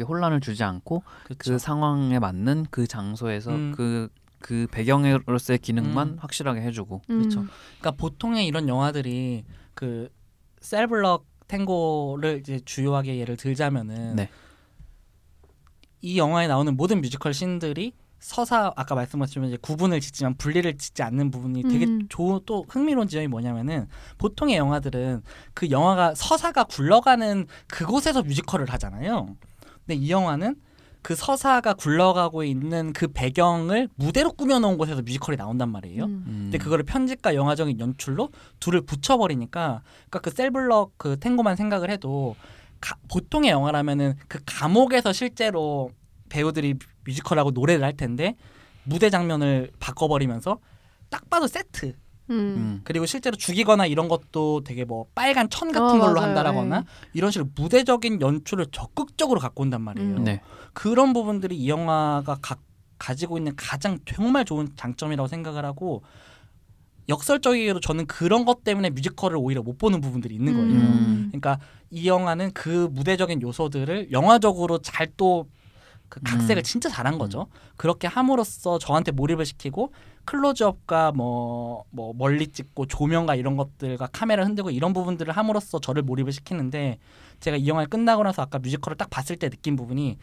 그게 0.00 0.04
혼란을 0.04 0.40
주지 0.40 0.64
않고 0.64 1.02
그렇죠. 1.24 1.52
그 1.52 1.58
상황에 1.58 2.18
맞는 2.18 2.66
그 2.70 2.86
장소에서 2.86 3.50
음. 3.50 3.72
그, 3.76 4.08
그 4.38 4.66
배경으로서의 4.70 5.58
기능만 5.58 6.08
음. 6.08 6.16
확실하게 6.18 6.62
해주고 6.62 7.02
그렇죠. 7.06 7.40
음. 7.40 7.48
그러니까 7.78 7.90
보통의 7.92 8.46
이런 8.46 8.68
영화들이 8.68 9.44
그 9.74 10.08
셀블럭 10.60 11.26
탱고를 11.48 12.38
이제 12.38 12.60
주요하게 12.64 13.18
예를 13.18 13.36
들자면은 13.36 14.16
네. 14.16 14.30
이 16.00 16.18
영화에 16.18 16.46
나오는 16.46 16.74
모든 16.74 17.02
뮤지컬 17.02 17.34
씬들이 17.34 17.92
서사 18.20 18.72
아까 18.76 18.94
말씀하셨지만 18.94 19.48
이제 19.48 19.58
구분을 19.60 20.00
짓지만 20.00 20.34
분리를 20.36 20.76
짓지 20.76 21.02
않는 21.02 21.30
부분이 21.30 21.62
되게 21.62 21.86
음. 21.86 22.06
좋은 22.08 22.40
또 22.46 22.64
흥미로운 22.68 23.08
지점이 23.08 23.26
뭐냐면은 23.26 23.88
보통의 24.18 24.56
영화들은 24.56 25.22
그 25.54 25.70
영화가 25.70 26.14
서사가 26.14 26.64
굴러가는 26.64 27.46
그곳에서 27.66 28.22
뮤지컬을 28.22 28.70
하잖아요. 28.70 29.36
근데 29.86 29.94
이 30.00 30.10
영화는 30.10 30.56
그 31.02 31.14
서사가 31.14 31.74
굴러가고 31.74 32.44
있는 32.44 32.92
그 32.92 33.08
배경을 33.08 33.88
무대로 33.94 34.32
꾸며놓은 34.32 34.76
곳에서 34.76 35.00
뮤지컬이 35.02 35.36
나온단 35.38 35.70
말이에요. 35.70 36.04
음. 36.04 36.24
음. 36.26 36.38
근데 36.44 36.58
그거를 36.58 36.84
편집과 36.84 37.34
영화적인 37.34 37.80
연출로 37.80 38.30
둘을 38.60 38.82
붙여버리니까 38.82 39.82
그러니까 40.10 40.18
그 40.20 40.30
셀블럭 40.30 40.92
그 40.98 41.18
탱고만 41.18 41.56
생각을 41.56 41.90
해도 41.90 42.36
가- 42.80 42.96
보통의 43.10 43.50
영화라면은 43.50 44.14
그 44.28 44.40
감옥에서 44.44 45.12
실제로 45.14 45.90
배우들이 46.28 46.74
뮤지컬하고 47.06 47.50
노래를 47.52 47.82
할 47.82 47.96
텐데 47.96 48.36
무대 48.84 49.08
장면을 49.10 49.70
바꿔버리면서 49.80 50.58
딱 51.08 51.28
봐도 51.30 51.46
세트 51.46 51.94
음. 52.30 52.36
음. 52.36 52.80
그리고 52.84 53.06
실제로 53.06 53.36
죽이거나 53.36 53.86
이런 53.86 54.08
것도 54.08 54.62
되게 54.64 54.84
뭐 54.84 55.06
빨간 55.14 55.50
천 55.50 55.72
같은 55.72 55.96
어, 55.96 56.00
걸로 56.00 56.14
맞아요. 56.14 56.28
한다라거나 56.28 56.76
예. 56.78 57.10
이런 57.12 57.30
식으로 57.30 57.50
무대적인 57.54 58.20
연출을 58.20 58.66
적극적으로 58.72 59.40
갖고 59.40 59.62
온단 59.62 59.82
말이에요. 59.82 60.16
음. 60.16 60.24
네. 60.24 60.40
그런 60.72 61.12
부분들이 61.12 61.56
이 61.56 61.68
영화가 61.68 62.38
가, 62.40 62.56
가지고 62.98 63.38
있는 63.38 63.54
가장 63.56 63.98
정말 64.06 64.44
좋은 64.44 64.68
장점이라고 64.76 65.26
생각을 65.26 65.64
하고 65.64 66.02
역설적이게도 67.08 67.80
저는 67.80 68.06
그런 68.06 68.44
것 68.44 68.62
때문에 68.62 68.90
뮤지컬을 68.90 69.36
오히려 69.36 69.62
못 69.62 69.78
보는 69.78 70.00
부분들이 70.00 70.34
있는 70.34 70.54
거예요. 70.54 70.68
음. 70.68 71.28
그러니까 71.30 71.58
이 71.90 72.06
영화는 72.06 72.52
그 72.52 72.88
무대적인 72.92 73.42
요소들을 73.42 74.12
영화적으로 74.12 74.78
잘또 74.78 75.46
그 76.10 76.20
각색을 76.22 76.58
음. 76.58 76.62
진짜 76.62 76.90
잘한 76.90 77.16
거죠. 77.18 77.46
그렇게 77.76 78.06
함으로써 78.08 78.78
저한테 78.78 79.12
몰입을 79.12 79.46
시키고 79.46 79.94
클로즈업과 80.26 81.12
뭐, 81.12 81.84
뭐 81.90 82.12
멀리 82.14 82.48
찍고 82.48 82.86
조명과 82.86 83.36
이런 83.36 83.56
것들과 83.56 84.08
카메라 84.12 84.44
흔들고 84.44 84.70
이런 84.70 84.92
부분들을 84.92 85.34
함으로써 85.34 85.80
저를 85.80 86.02
몰입을 86.02 86.32
시키는데 86.32 86.98
제가 87.38 87.56
이 87.56 87.66
영화를 87.68 87.88
끝나고 87.88 88.24
나서 88.24 88.42
아까 88.42 88.58
뮤지컬을 88.58 88.98
딱 88.98 89.08
봤을 89.08 89.36
때 89.36 89.48
느낀 89.48 89.76
부분이 89.76 90.18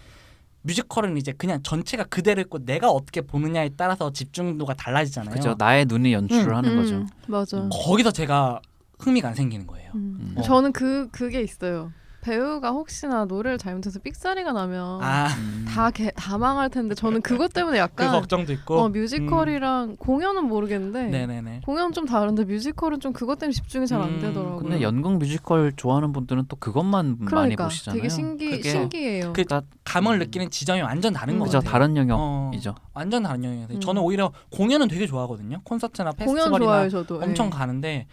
뮤지컬은 0.62 1.18
이제 1.18 1.32
그냥 1.32 1.64
전체가 1.64 2.04
그대로 2.04 2.42
있고 2.42 2.64
내가 2.64 2.92
어떻게 2.92 3.22
보느냐에 3.22 3.70
따라서 3.78 4.12
집중도가 4.12 4.74
달라지잖아요. 4.74 5.34
그죠 5.34 5.56
나의 5.58 5.86
눈이 5.86 6.12
연출을 6.14 6.50
음. 6.50 6.56
하는 6.56 6.76
거죠. 6.76 6.96
음, 6.98 7.08
맞아. 7.28 7.58
음. 7.58 7.70
거기서 7.72 8.12
제가 8.12 8.62
흥미가 9.00 9.30
안 9.30 9.36
생기는 9.36 9.66
거예요. 9.66 9.92
음. 9.96 10.36
음. 10.36 10.42
저는 10.44 10.74
그 10.74 11.08
그게 11.12 11.42
있어요. 11.42 11.94
배우가 12.22 12.72
혹시나 12.72 13.26
노래를 13.26 13.58
잘못해서 13.58 14.00
삑사리가 14.00 14.52
나면 14.52 15.02
아, 15.02 15.28
음. 15.38 15.66
다, 15.68 15.92
개, 15.92 16.12
다 16.12 16.38
망할 16.38 16.70
텐데 16.70 16.94
저는 16.96 17.22
그것 17.22 17.54
때문에 17.54 17.78
그 17.78 17.82
약간 17.82 18.12
걱정도 18.12 18.52
있고. 18.54 18.80
어, 18.80 18.90
뮤지컬이랑 18.90 19.96
공연은 19.98 20.46
모르겠는데 20.46 21.06
음. 21.06 21.12
네네네. 21.12 21.62
공연 21.66 21.94
좀 21.94 22.06
다른데 22.06 22.46
뮤지컬은 22.46 23.00
좀 23.00 23.14
그것 23.14 23.40
때문에 23.40 23.54
집중이 23.54 23.88
잘안 23.88 24.16
음, 24.16 24.20
되더라고요. 24.20 24.58
근데 24.58 24.82
연극 24.82 25.18
뮤지컬 25.18 25.72
좋아하는 25.76 26.12
분들은 26.12 26.46
또 26.48 26.56
그것만 26.58 27.18
많이 27.20 27.26
그러니까 27.26 27.66
보시잖아요. 27.66 27.98
되게 28.02 28.10
신기 28.10 28.50
그게 28.52 28.70
신기해요. 28.70 29.34
그 29.34 29.44
그러니까 29.44 29.62
감을 29.86 30.20
느끼는 30.20 30.50
지점이 30.50 30.82
완전 30.82 31.14
다른 31.14 31.36
음. 31.36 31.40
거 31.40 31.46
그죠 31.46 31.60
같아요. 31.60 31.72
다른 31.72 31.98
어, 31.98 32.00
영역이죠. 32.02 32.76
완전 32.94 33.24
다른 33.24 33.44
영역이에요. 33.44 33.68
음. 33.72 33.80
저는 33.80 34.02
오히려 34.02 34.34
공연은 34.52 34.88
되게 34.90 35.08
좋아하거든요. 35.08 35.62
콘서트나 35.64 36.12
페스티벌이나 36.12 36.58
좋아요 36.60 36.90
저도. 36.90 37.22
엄청 37.22 37.46
예. 37.48 37.50
가는데 37.52 38.08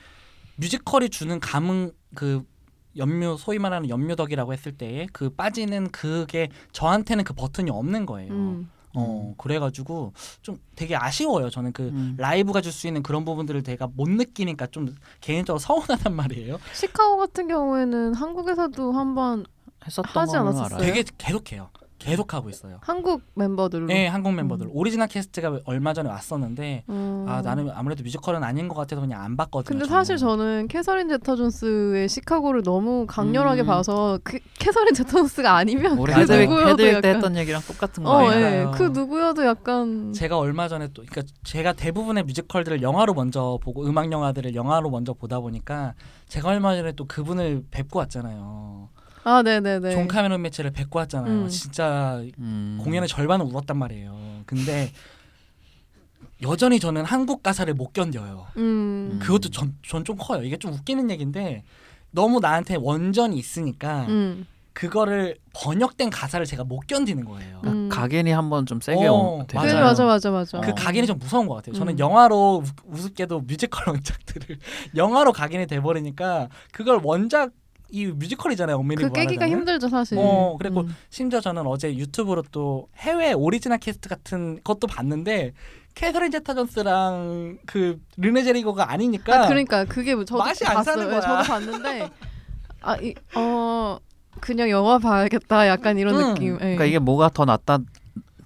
뮤지컬이 0.57 1.09
주는 1.09 1.41
감흥 1.41 1.91
그 2.15 2.45
연뮤 2.97 3.37
소위 3.37 3.59
말하는 3.59 3.89
연뮤덕이라고 3.89 4.53
했을 4.53 4.73
때에 4.73 5.07
그 5.13 5.31
빠지는 5.31 5.91
그게 5.91 6.49
저한테는 6.73 7.25
그 7.25 7.35
버튼이 7.35 7.71
없는 7.71 8.07
거예요. 8.07 8.33
음. 8.33 8.71
어 8.97 9.35
그래가지고 9.39 10.13
좀 10.43 10.59
되게 10.77 10.95
아쉬워요. 10.95 11.51
저는 11.51 11.73
그 11.73 11.89
음. 11.89 12.15
라이브가 12.17 12.61
줄 12.61 12.71
수 12.73 12.87
있는 12.87 13.03
그런 13.03 13.25
부분들을 13.25 13.63
제가 13.65 13.89
못 13.93 14.09
느끼니까 14.09 14.69
좀 14.69 14.95
개인적으로 15.21 15.59
서운하단 15.59 16.15
말이에요. 16.15 16.59
시카고 16.73 17.17
같은 17.17 17.49
경우에는 17.49 18.15
한국에서도 18.15 18.93
한번 18.93 19.45
했었던 19.85 20.29
하지? 20.47 20.75
알아요. 20.75 20.79
되게 20.79 21.05
계속해요. 21.19 21.71
계속 22.05 22.35
하고 22.35 22.51
있어요. 22.51 22.79
한국 22.83 23.23
멤버들로. 23.35 23.87
네, 23.87 24.07
한국 24.07 24.35
멤버들 24.35 24.67
음. 24.67 24.71
오리지널 24.75 25.09
캐스트가 25.09 25.61
얼마 25.65 25.95
전에 25.95 26.09
왔었는데 26.11 26.85
어. 26.87 27.27
아 27.29 27.43
나는 27.43 27.71
아무래도 27.71 28.03
뮤지컬은 28.03 28.45
아닌 28.45 28.69
것 28.69 28.75
같아서 28.75 29.01
그냥 29.01 29.23
안 29.23 29.37
봤거든요. 29.37 29.69
근데 29.69 29.87
저는. 29.87 29.99
사실 29.99 30.17
저는 30.19 30.69
캐서린 30.69 31.09
제타 31.09 31.37
존스의 31.37 32.09
시카고를 32.09 32.63
너무 32.63 33.07
강렬하게 33.07 33.63
음. 33.63 33.67
봐서 33.67 34.19
그 34.23 34.39
캐서린 34.59 34.95
제타 34.95 35.13
존스가 35.13 35.57
아니면 35.57 35.99
우리 35.99 36.13
그 36.13 36.21
누구여도 36.21 36.89
약간 36.89 37.15
했던 37.15 37.37
얘기랑 37.37 37.63
똑같은 37.63 38.07
어, 38.07 38.13
거예요. 38.19 38.33
예. 38.33 38.41
그러니까요. 38.41 38.71
그 38.73 38.99
누구여도 38.99 39.45
약간 39.47 40.13
제가 40.13 40.39
얼마 40.39 40.69
전에 40.69 40.89
또 40.93 41.03
그러니까 41.09 41.23
제가 41.45 41.73
대부분의 41.73 42.25
뮤지컬들을 42.25 42.83
영화로 42.83 43.15
먼저 43.15 43.59
보고 43.63 43.85
음악 43.87 44.13
영화들을 44.13 44.55
영화로 44.55 44.91
먼저 44.91 45.13
보다 45.15 45.41
보니까 45.41 45.95
제가 46.29 46.49
얼마 46.51 46.75
전에 46.75 46.93
또 46.93 47.07
그분을 47.07 47.65
뵙고 47.71 47.99
왔잖아요. 48.01 48.89
아, 49.25 49.43
네, 49.43 49.61
네, 49.61 49.79
네. 49.81 49.93
존 49.93 50.07
카메론 50.07 50.43
미첼을 50.43 50.71
뵙고 50.71 50.99
왔잖아요. 51.01 51.33
음. 51.45 51.49
진짜 51.49 52.23
음. 52.39 52.79
공연의 52.83 53.09
절반은 53.09 53.47
울었단 53.47 53.77
말이에요. 53.77 54.43
근데 54.47 54.91
여전히 56.43 56.79
저는 56.79 57.05
한국 57.05 57.43
가사를 57.43 57.73
못 57.75 57.93
견뎌요. 57.93 58.47
음. 58.57 59.19
그것도 59.23 59.49
전전좀 59.51 60.17
커요. 60.19 60.43
이게 60.43 60.57
좀 60.57 60.73
웃기는 60.75 61.11
얘기인데 61.11 61.63
너무 62.11 62.41
나한테 62.41 62.77
원전이 62.77 63.37
있으니까 63.39 64.07
음. 64.09 64.47
그거를 64.75 65.37
번역된 65.55 66.11
가사를 66.11 66.45
제가 66.47 66.65
못 66.65 66.81
견디는 66.89 67.25
거예요. 67.25 67.61
그러니까 67.61 67.71
음. 67.71 67.89
각인이 67.89 68.31
한번 68.33 68.67
좀 68.67 68.81
세게 68.81 69.07
어, 69.07 69.13
온- 69.15 69.47
그 69.47 69.55
맞아요. 69.55 69.81
맞아 69.85 70.05
맞아 70.05 70.31
맞아. 70.33 70.61
그 70.61 70.71
어. 70.71 70.75
각인이 70.75 71.07
좀 71.07 71.19
무서운 71.19 71.47
것 71.47 71.55
같아요. 71.55 71.77
저는 71.77 71.95
음. 71.95 71.99
영화로 71.99 72.63
우- 72.65 72.93
우습게도 72.93 73.43
뮤지컬 73.43 73.89
원작들을 73.89 74.59
영화로 74.97 75.33
각인이 75.33 75.67
돼버리니까 75.69 76.49
그걸 76.73 77.01
원작 77.05 77.53
이 77.95 78.07
뮤지컬이잖아요. 78.07 78.77
엄밀히 78.77 79.05
그 79.05 79.13
깨기가. 79.13 79.47
힘들죠 79.49 79.89
사실. 79.89 80.19
어, 80.21 80.57
그리고 80.59 80.81
음. 80.81 80.97
심지어 81.11 81.41
저는 81.41 81.65
어제 81.67 81.95
유튜브로 81.95 82.43
또 82.51 82.89
해외 82.97 83.33
오리지널 83.33 83.79
캐스트 83.79 84.09
같은 84.09 84.59
것도 84.65 84.89
봤는데 84.89 85.53
캐서린 85.95 86.33
제타 86.33 86.55
존스랑 86.55 87.59
그 87.67 88.01
르네 88.17 88.43
제리고가 88.43 88.91
아니니까 88.91 89.45
아, 89.45 89.47
그러니까 89.47 89.85
그게 89.85 90.17
뭐 90.17 90.25
저도 90.25 90.43
맛이 90.43 90.67
안 90.67 90.75
봤어요. 90.75 90.97
사는 90.97 91.07
예, 91.07 91.11
거야. 91.11 91.21
저도 91.21 91.43
봤는데 91.45 92.11
아, 92.81 92.97
이, 92.97 93.15
어 93.37 93.99
그냥 94.41 94.71
영화 94.71 94.99
봐야겠다 94.99 95.69
약간 95.69 95.97
이런 95.97 96.17
음. 96.17 96.35
느낌. 96.35 96.55
예. 96.55 96.59
그러니까 96.59 96.85
이게 96.87 96.99
뭐가 96.99 97.29
더 97.29 97.45
낫다 97.45 97.79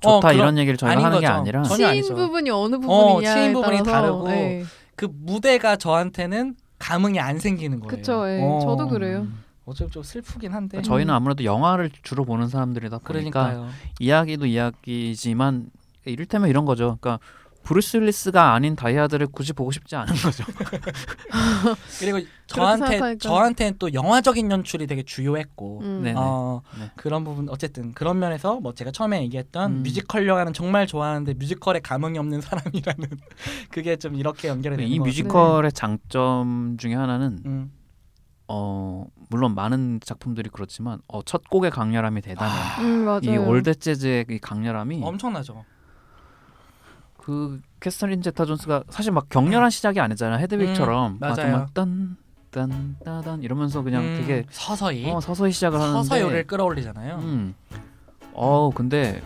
좋다 0.00 0.16
어, 0.16 0.20
그런- 0.20 0.34
이런 0.36 0.58
얘기를 0.58 0.76
저희가 0.76 1.02
하는 1.02 1.20
게 1.20 1.26
거죠. 1.26 1.32
아니라 1.40 1.62
전혀 1.62 1.76
치인 1.76 1.88
아니죠. 1.88 2.14
부분이 2.14 2.50
어느 2.50 2.74
어, 2.74 2.78
부분이냐에 2.80 3.34
치인 3.34 3.52
부분이 3.54 3.78
따라서 3.78 3.90
다르고 3.92 4.30
예. 4.30 4.64
그 4.94 5.08
무대가 5.10 5.76
저한테는 5.76 6.54
감흥이 6.78 7.18
안 7.20 7.38
생기는 7.38 7.80
거예요. 7.80 7.88
그쵸, 7.88 8.28
예. 8.28 8.40
어. 8.42 8.60
저도 8.60 8.88
그래요. 8.88 9.26
어차피 9.64 9.90
좀 9.90 10.02
슬프긴 10.02 10.52
한데. 10.52 10.78
그러니까 10.78 10.88
저희는 10.88 11.12
아무래도 11.12 11.44
영화를 11.44 11.90
주로 12.02 12.24
보는 12.24 12.48
사람들이다 12.48 12.98
보니까 12.98 13.02
그러니까요. 13.02 13.68
이야기도 14.00 14.46
이야기지만 14.46 15.70
이를테면 16.06 16.48
이런 16.48 16.64
거죠. 16.64 16.96
그러니까 17.00 17.18
브루스 17.68 17.98
윌리스가 17.98 18.54
아닌 18.54 18.74
다이하드를 18.76 19.26
굳이 19.26 19.52
보고 19.52 19.70
싶지 19.70 19.94
않은 19.94 20.14
거죠. 20.14 20.42
그리고 22.00 22.26
저한테. 22.46 23.18
저한테는 23.18 23.74
또 23.78 23.92
영화적인 23.92 24.50
연출이 24.50 24.86
되게 24.86 25.02
주요했고 25.02 25.80
음. 25.82 26.00
네. 26.02 26.14
어, 26.16 26.62
네. 26.78 26.90
그런 26.96 27.24
부분 27.24 27.50
어쨌든 27.50 27.92
그런 27.92 28.20
면에서 28.20 28.58
뭐 28.58 28.72
제가 28.72 28.90
처음에 28.90 29.20
얘기했던 29.24 29.70
음. 29.70 29.82
뮤지컬 29.82 30.26
영화는 30.26 30.54
정말 30.54 30.86
좋아하는데 30.86 31.34
뮤지컬에 31.34 31.80
감흥이 31.80 32.18
없는 32.18 32.40
사람이라는 32.40 33.06
그게 33.70 33.96
좀 33.96 34.14
이렇게 34.14 34.48
연결이 34.48 34.78
되는 34.78 34.90
이것 34.90 35.04
뮤지컬의 35.04 35.72
장점 35.72 36.78
중에 36.78 36.94
하나는. 36.94 37.38
음. 37.44 37.72
어 38.50 39.04
물론 39.28 39.54
많은 39.54 40.00
작품들이 40.02 40.48
그렇지만 40.50 41.00
어, 41.06 41.20
첫 41.22 41.50
곡의 41.50 41.70
강렬함이 41.70 42.22
대단해요. 42.22 42.88
음, 42.88 43.04
맞아요. 43.04 43.20
이 43.24 43.36
All 43.36 43.53
That 43.53 43.74
Jazz의 43.74 44.24
이 44.30 44.38
강렬함이 44.38 45.02
엄청나죠. 45.04 45.66
그 47.28 47.60
캐서린 47.80 48.22
제타 48.22 48.46
존스가 48.46 48.84
사실 48.88 49.12
막 49.12 49.28
격렬한 49.28 49.68
시작이 49.68 50.00
아니잖아요. 50.00 50.38
헤드윅처럼 50.38 51.12
음, 51.12 51.16
막 51.20 51.36
맞아요. 51.36 51.52
막 51.58 51.74
딴, 51.74 52.16
딴, 52.50 52.96
따단 53.04 53.42
이러면서 53.42 53.82
그냥 53.82 54.02
음, 54.02 54.16
되게 54.18 54.46
서서히 54.48 55.10
어, 55.10 55.20
서서히 55.20 55.52
시작을 55.52 55.78
하는데 55.78 55.98
서서히를 55.98 56.46
끌어올리잖아요. 56.46 57.16
음. 57.16 57.54
어 58.32 58.70
근데 58.74 59.20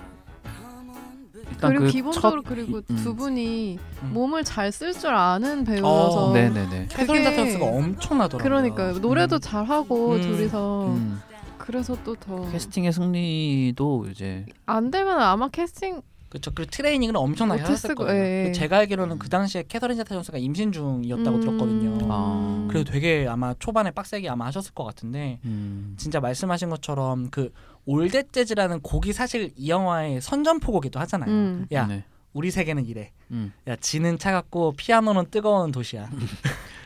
일단 1.48 1.70
그리고 1.70 1.84
그 1.84 1.90
기본적으로 1.92 2.42
첫- 2.42 2.48
그리고 2.48 2.80
음. 2.90 2.96
두 2.96 3.14
분이 3.14 3.78
음. 4.02 4.10
몸을 4.12 4.42
잘 4.42 4.72
쓸 4.72 4.92
줄 4.92 5.14
아는 5.14 5.62
배우라서 5.62 6.30
어, 6.30 6.32
네네네. 6.32 6.86
캐서린 6.90 7.22
제타 7.22 7.36
존스가 7.36 7.64
엄청나더라고요. 7.64 8.42
그러니까요 8.42 8.98
노래도 8.98 9.36
음. 9.36 9.40
잘 9.40 9.64
하고 9.64 10.14
음. 10.14 10.20
둘이서 10.20 10.86
음. 10.88 11.20
그래서 11.56 11.96
또더안 12.02 12.50
캐스팅의 12.50 12.92
승리도 12.92 14.06
이제 14.10 14.44
되면 14.90 15.20
아마 15.20 15.46
캐스팅 15.48 16.02
그렇죠. 16.32 16.50
그리고 16.54 16.70
트레이닝을 16.70 17.14
엄청나게 17.14 17.60
하셨을 17.60 17.94
거- 17.94 18.06
거예요. 18.06 18.22
예, 18.24 18.46
예. 18.48 18.52
제가 18.52 18.78
알기로는 18.78 19.18
그 19.18 19.28
당시에 19.28 19.64
캐서린 19.68 19.98
제타 19.98 20.14
존스가 20.14 20.38
임신 20.38 20.72
중이었다고 20.72 21.36
음. 21.36 21.40
들었거든요. 21.42 21.98
아. 22.10 22.66
그래도 22.70 22.90
되게 22.90 23.26
아마 23.28 23.52
초반에 23.58 23.90
빡세게 23.90 24.30
아마 24.30 24.46
하셨을 24.46 24.72
것 24.72 24.84
같은데 24.84 25.40
음. 25.44 25.94
진짜 25.98 26.20
말씀하신 26.20 26.70
것처럼 26.70 27.28
그 27.30 27.52
올댓 27.84 28.32
재즈라는 28.32 28.80
곡이 28.80 29.12
사실 29.12 29.52
이 29.56 29.68
영화의 29.68 30.22
선전포곡이기도 30.22 30.98
하잖아요. 31.00 31.30
음. 31.30 31.66
야 31.72 31.86
네. 31.86 32.04
우리 32.32 32.50
세계는 32.50 32.86
이래. 32.86 33.12
음. 33.30 33.52
야 33.68 33.76
지는 33.76 34.18
차갑고 34.18 34.72
피아노는 34.78 35.26
뜨거운 35.30 35.70
도시야. 35.70 36.08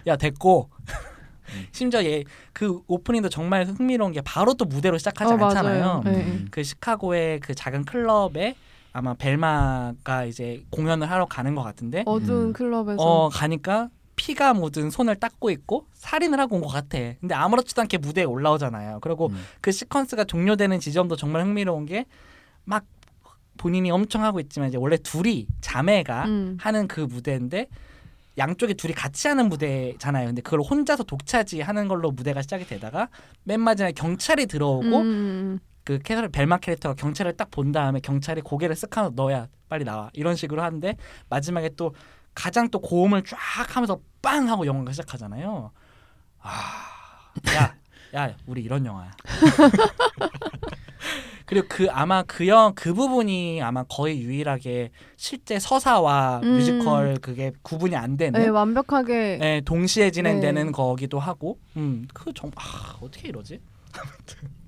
야 0.08 0.16
됐고. 0.16 0.70
심지어 1.70 2.04
얘 2.04 2.24
그 2.52 2.80
오프닝도 2.88 3.28
정말 3.28 3.66
흥미로운 3.66 4.10
게 4.12 4.20
바로 4.22 4.54
또 4.54 4.64
무대로 4.64 4.96
시작하지 4.98 5.34
어, 5.34 5.36
않잖아요. 5.36 6.00
네. 6.04 6.10
음. 6.10 6.48
그 6.50 6.64
시카고의 6.64 7.38
그 7.40 7.54
작은 7.54 7.84
클럽에 7.84 8.56
아마 8.96 9.12
벨마가 9.12 10.24
이제 10.24 10.64
공연을 10.70 11.10
하러 11.10 11.26
가는 11.26 11.54
것 11.54 11.62
같은데 11.62 12.02
어두운 12.06 12.46
음. 12.46 12.52
클럽에서 12.54 12.96
어 13.02 13.28
가니까 13.28 13.90
피가 14.16 14.54
묻은 14.54 14.88
손을 14.90 15.16
닦고 15.16 15.50
있고 15.50 15.86
살인을 15.92 16.40
하고 16.40 16.56
온 16.56 16.62
것 16.62 16.68
같아. 16.68 16.98
근데 17.20 17.34
아무렇지도 17.34 17.82
않게 17.82 17.98
무대에 17.98 18.24
올라오잖아요. 18.24 19.00
그리고 19.02 19.26
음. 19.26 19.44
그 19.60 19.70
시퀀스가 19.70 20.26
종료되는 20.26 20.80
지점도 20.80 21.16
정말 21.16 21.42
흥미로운 21.44 21.84
게 21.86 22.06
막 22.68 22.84
본인이 23.58 23.90
엄청 23.92 24.24
하고 24.24 24.40
있지만 24.40 24.68
이제 24.70 24.76
원래 24.76 24.96
둘이 24.96 25.46
자매가 25.60 26.24
음. 26.24 26.56
하는 26.60 26.88
그 26.88 27.00
무대인데 27.02 27.68
양쪽에 28.38 28.74
둘이 28.74 28.92
같이 28.92 29.28
하는 29.28 29.48
무대잖아요. 29.48 30.26
근데 30.26 30.42
그걸 30.42 30.60
혼자서 30.62 31.04
독차지하는 31.04 31.86
걸로 31.86 32.10
무대가 32.10 32.42
시작이 32.42 32.66
되다가 32.66 33.08
맨 33.44 33.60
마지막에 33.60 33.92
경찰이 33.92 34.46
들어오고 34.46 34.98
음. 35.00 35.58
그 35.86 35.98
캐서린 36.00 36.32
벨마 36.32 36.58
캐릭터가 36.58 36.94
경찰을 36.96 37.36
딱 37.36 37.46
본 37.52 37.70
다음에 37.72 38.00
경찰이 38.00 38.40
고개를 38.42 38.74
쓱 38.74 38.92
하면 38.94 39.12
너야 39.14 39.46
빨리 39.68 39.84
나와 39.84 40.10
이런 40.12 40.34
식으로 40.34 40.60
하는데 40.62 40.96
마지막에 41.30 41.70
또 41.76 41.94
가장 42.34 42.68
또 42.70 42.80
고음을 42.80 43.22
쫙 43.24 43.36
하면서 43.76 44.00
빵 44.20 44.48
하고 44.50 44.66
영화가 44.66 44.90
시작하잖아요. 44.92 45.70
아, 46.40 46.50
야, 47.54 47.74
야, 48.16 48.36
우리 48.46 48.62
이런 48.62 48.84
영화야. 48.84 49.12
그리고 51.46 51.68
그 51.70 51.86
아마 51.92 52.24
그영그 52.24 52.92
부분이 52.94 53.62
아마 53.62 53.84
거의 53.84 54.20
유일하게 54.20 54.90
실제 55.16 55.60
서사와 55.60 56.40
음. 56.42 56.56
뮤지컬 56.56 57.14
그게 57.22 57.52
구분이 57.62 57.94
안 57.94 58.16
되는 58.16 58.40
네, 58.40 58.48
완벽하게 58.48 59.38
네, 59.40 59.60
동시에 59.60 60.10
진행되는 60.10 60.66
네. 60.66 60.72
거기도 60.72 61.20
하고, 61.20 61.60
음, 61.76 62.08
그정 62.12 62.50
아, 62.56 62.96
어떻게 63.00 63.28
이러지? 63.28 63.60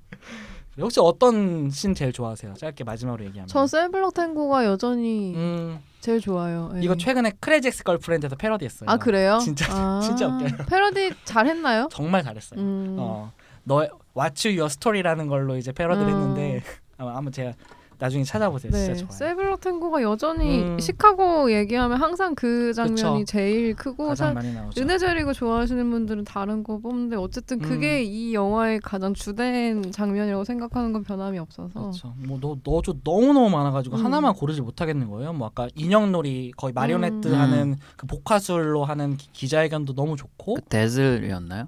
혹시 0.81 0.99
어떤 0.99 1.69
씬 1.69 1.93
제일 1.93 2.11
좋아하세요? 2.13 2.53
짧게 2.55 2.83
마지막으로 2.83 3.25
얘기하면. 3.25 3.47
저 3.47 3.67
Cell 3.67 3.87
Block 3.87 4.13
Tango가 4.13 4.65
여전히 4.65 5.33
음, 5.35 5.79
제일 5.99 6.19
좋아요. 6.21 6.71
네. 6.73 6.81
이거 6.83 6.95
최근에 6.95 7.33
Crazy 7.39 7.67
Ex-Girlfriend에서 7.69 8.35
패러디했어요. 8.35 8.89
아 8.89 8.97
그래요? 8.97 9.39
진짜- 9.41 9.65
아, 9.71 9.99
진짜 10.03 10.27
웃겨요. 10.27 10.65
패러디 10.67 11.13
잘했나요? 11.25 11.89
정말 11.91 12.23
잘했어요. 12.23 12.59
음. 12.59 12.95
어, 12.99 13.31
너 13.63 13.87
What's 14.15 14.45
Your 14.45 14.65
Story라는 14.65 15.27
걸로 15.27 15.57
이제 15.57 15.71
패러디를 15.71 16.11
음. 16.11 16.13
했는데 16.19 16.63
아마 16.97 17.29
제가 17.29 17.53
나중에 17.99 18.23
찾아보세요. 18.23 18.71
네, 18.71 18.85
진짜 18.85 18.99
좋아요. 19.01 19.11
셀블럭 19.11 19.61
탱고가 19.61 20.01
여전히 20.01 20.63
음. 20.63 20.79
시카고 20.79 21.51
얘기하면 21.51 22.01
항상 22.01 22.33
그 22.33 22.73
장면이 22.73 23.19
그쵸. 23.19 23.25
제일 23.25 23.75
크고 23.75 24.07
가장 24.07 24.29
사, 24.29 24.33
많이 24.33 24.53
나오죠. 24.53 24.81
은혜 24.81 24.97
자리고 24.97 25.33
좋아하시는 25.33 25.91
분들은 25.91 26.23
다른 26.23 26.63
거 26.63 26.79
뽑는데 26.79 27.17
어쨌든 27.17 27.59
그게 27.59 28.01
이 28.03 28.33
영화의 28.33 28.79
가장 28.79 29.13
주된 29.13 29.91
장면이라고 29.91 30.45
생각하는 30.45 30.93
건 30.93 31.03
변함이 31.03 31.37
없어서 31.39 31.79
그렇죠. 31.79 32.13
뭐너 32.17 32.57
너저 32.63 32.93
너무 33.03 33.33
너무 33.33 33.49
많아가지고 33.49 33.97
음. 33.97 34.05
하나만 34.05 34.33
고르지 34.33 34.61
못하겠는 34.61 35.09
거예요. 35.09 35.33
뭐 35.33 35.47
아까 35.47 35.67
인형놀이 35.75 36.53
거의 36.55 36.73
마리오네트 36.73 37.27
음. 37.27 37.35
하는 37.35 37.75
그 37.97 38.07
복화술로 38.07 38.85
하는 38.85 39.17
기, 39.17 39.29
기자회견도 39.33 39.93
너무 39.93 40.15
좋고 40.15 40.55
그 40.55 40.61
데즐이었나요? 40.61 41.67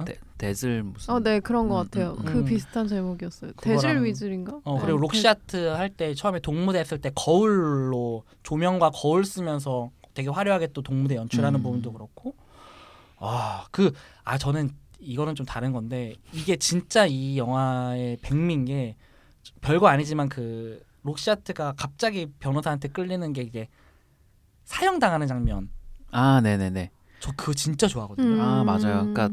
어? 0.00 0.04
데, 0.04 0.18
데즐 0.38 0.82
무슨? 0.82 1.14
어, 1.14 1.20
네 1.20 1.40
그런 1.40 1.68
것 1.68 1.76
음, 1.76 1.84
같아요. 1.84 2.16
음, 2.20 2.24
그 2.24 2.38
음. 2.38 2.44
비슷한 2.44 2.86
제목이었어요. 2.88 3.52
대질 3.60 4.02
위즐인가? 4.02 4.60
어 4.64 4.76
네. 4.76 4.82
그리고 4.82 4.98
록샤트 4.98 5.56
할 5.68 5.90
때 5.90 6.14
처음에 6.14 6.40
동무대 6.40 6.78
했을 6.78 6.98
때 7.00 7.10
거울로 7.14 8.24
조명과 8.42 8.90
거울 8.94 9.24
쓰면서 9.24 9.90
되게 10.14 10.28
화려하게 10.28 10.68
또 10.68 10.82
동무대 10.82 11.16
연출하는 11.16 11.60
음. 11.60 11.62
부분도 11.62 11.92
그렇고 11.92 12.34
아 13.18 13.66
그 13.70 13.92
아 14.24 14.38
저는 14.38 14.70
이거는 14.98 15.34
좀 15.34 15.46
다른 15.46 15.72
건데 15.72 16.14
이게 16.32 16.56
진짜 16.56 17.06
이 17.06 17.36
영화의 17.38 18.18
백미인 18.22 18.64
게 18.66 18.96
별거 19.62 19.88
아니지만 19.88 20.28
그 20.28 20.82
록샤트가 21.02 21.74
갑자기 21.76 22.26
변호사한테 22.38 22.88
끌리는 22.88 23.32
게 23.32 23.42
이게 23.42 23.68
사형 24.64 24.98
당하는 24.98 25.26
장면 25.26 25.70
아 26.10 26.40
네네네. 26.42 26.90
저 27.20 27.32
그거 27.36 27.52
진짜 27.54 27.86
좋아하거든요. 27.88 28.34
음. 28.34 28.40
아 28.40 28.64
맞아요. 28.64 29.08
그러니까 29.12 29.30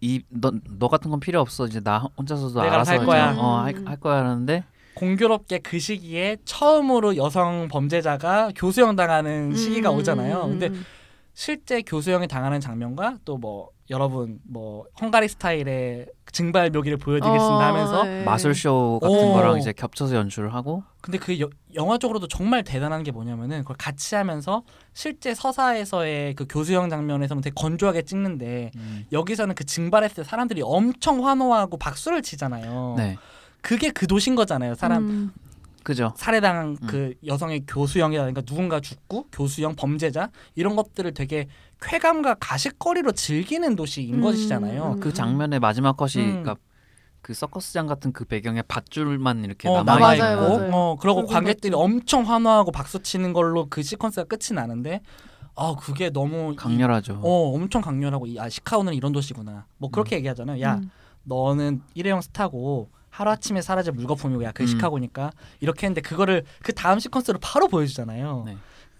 이너 0.00 0.52
너 0.78 0.88
같은 0.88 1.10
건 1.10 1.20
필요 1.20 1.40
없어. 1.40 1.66
이제 1.66 1.80
나 1.80 2.08
혼자서도 2.18 2.60
내가 2.62 2.74
알아서 2.74 2.92
할 2.92 3.06
거야. 3.06 3.34
어, 3.36 3.58
할, 3.60 3.74
할 3.84 3.98
거야 3.98 4.18
하는데 4.18 4.64
공교롭게 4.94 5.58
그 5.58 5.78
시기에 5.78 6.38
처음으로 6.44 7.16
여성 7.16 7.68
범죄자가 7.68 8.50
교수형 8.56 8.96
당하는 8.96 9.54
시기가 9.54 9.90
음, 9.90 9.96
오잖아요. 9.98 10.44
음, 10.44 10.48
근데 10.50 10.68
음. 10.68 10.84
실제 11.34 11.82
교수형이 11.82 12.28
당하는 12.28 12.60
장면과 12.60 13.18
또 13.24 13.36
뭐 13.36 13.75
여러분 13.90 14.40
뭐 14.44 14.84
헝가리 15.00 15.28
스타일의 15.28 16.06
증발 16.32 16.70
묘기를 16.70 16.98
보여드리겠습니다 16.98 17.56
어, 17.56 17.60
하면서 17.62 18.04
네. 18.04 18.24
마술쇼 18.24 18.98
같은 19.00 19.16
오. 19.16 19.32
거랑 19.34 19.58
이제 19.58 19.72
겹쳐서 19.72 20.16
연출을 20.16 20.52
하고 20.54 20.82
근데 21.00 21.18
그 21.18 21.38
여- 21.40 21.48
영화적으로도 21.74 22.26
정말 22.28 22.64
대단한 22.64 23.02
게 23.04 23.12
뭐냐면은 23.12 23.60
그걸 23.60 23.76
같이 23.76 24.14
하면서 24.16 24.62
실제 24.92 25.34
서사에서의 25.34 26.34
그 26.34 26.46
교수형 26.48 26.90
장면에서는 26.90 27.42
되게 27.42 27.54
건조하게 27.54 28.02
찍는데 28.02 28.72
여기서는 29.12 29.54
그 29.54 29.64
증발했을 29.64 30.16
때 30.16 30.24
사람들이 30.24 30.62
엄청 30.64 31.24
환호하고 31.26 31.76
박수를 31.76 32.22
치잖아요. 32.22 32.94
네 32.96 33.16
그게 33.62 33.90
그 33.90 34.06
도신 34.06 34.34
거잖아요. 34.34 34.74
사람 34.74 35.04
음. 35.08 35.32
그죠. 35.82 36.12
살해당한 36.16 36.76
음. 36.82 36.86
그 36.88 37.14
여성의 37.24 37.62
교수형이라든가 37.68 38.40
누군가 38.40 38.80
죽고 38.80 39.28
교수형 39.30 39.76
범죄자 39.76 40.30
이런 40.56 40.74
것들을 40.74 41.14
되게 41.14 41.46
쾌감과 41.80 42.34
가식거리로 42.40 43.12
즐기는 43.12 43.76
도시인 43.76 44.14
음, 44.14 44.20
것이잖아요. 44.22 44.92
음. 44.94 45.00
그 45.00 45.12
장면의 45.12 45.60
마지막 45.60 45.96
컷이 45.96 46.24
음. 46.24 46.42
그러니까 46.42 46.56
그 47.22 47.34
서커스장 47.34 47.86
같은 47.86 48.12
그 48.12 48.24
배경에 48.24 48.62
밧줄만 48.62 49.44
이렇게 49.44 49.68
어, 49.68 49.82
남아 49.82 50.14
있고. 50.14 50.24
어 50.76 50.96
그러고 51.00 51.22
붉은 51.22 51.34
관객들이. 51.34 51.74
엄청 51.74 52.22
환호하고 52.28 52.70
박수 52.70 53.02
치는 53.02 53.32
걸로 53.32 53.66
그 53.68 53.80
시퀀스가 53.80 54.28
끝이 54.28 54.54
나는데, 54.54 55.00
아 55.56 55.74
그게 55.78 56.10
너무 56.10 56.52
이- 56.52 56.56
강렬하죠. 56.56 57.20
어 57.22 57.52
엄청 57.54 57.82
강렬하고 57.82 58.26
이- 58.26 58.38
아 58.38 58.48
시카고는 58.48 58.94
이런 58.94 59.12
도시구나. 59.12 59.66
뭐 59.78 59.90
그렇게 59.90 60.16
얘기하잖아요. 60.16 60.60
야 60.62 60.76
음. 60.76 60.90
너는 61.24 61.82
일회용 61.94 62.20
스타고 62.20 62.90
하루 63.10 63.30
아침에 63.32 63.60
사라질 63.60 63.92
물거품이고 63.92 64.44
야그 64.44 64.62
음. 64.62 64.66
시카고니까 64.68 65.32
이렇게 65.60 65.86
했는데 65.88 66.02
그거를 66.02 66.44
그 66.62 66.72
다음 66.74 66.98
시퀀스로 66.98 67.38
바로 67.42 67.66
보여주잖아요. 67.66 68.44
네. 68.46 68.56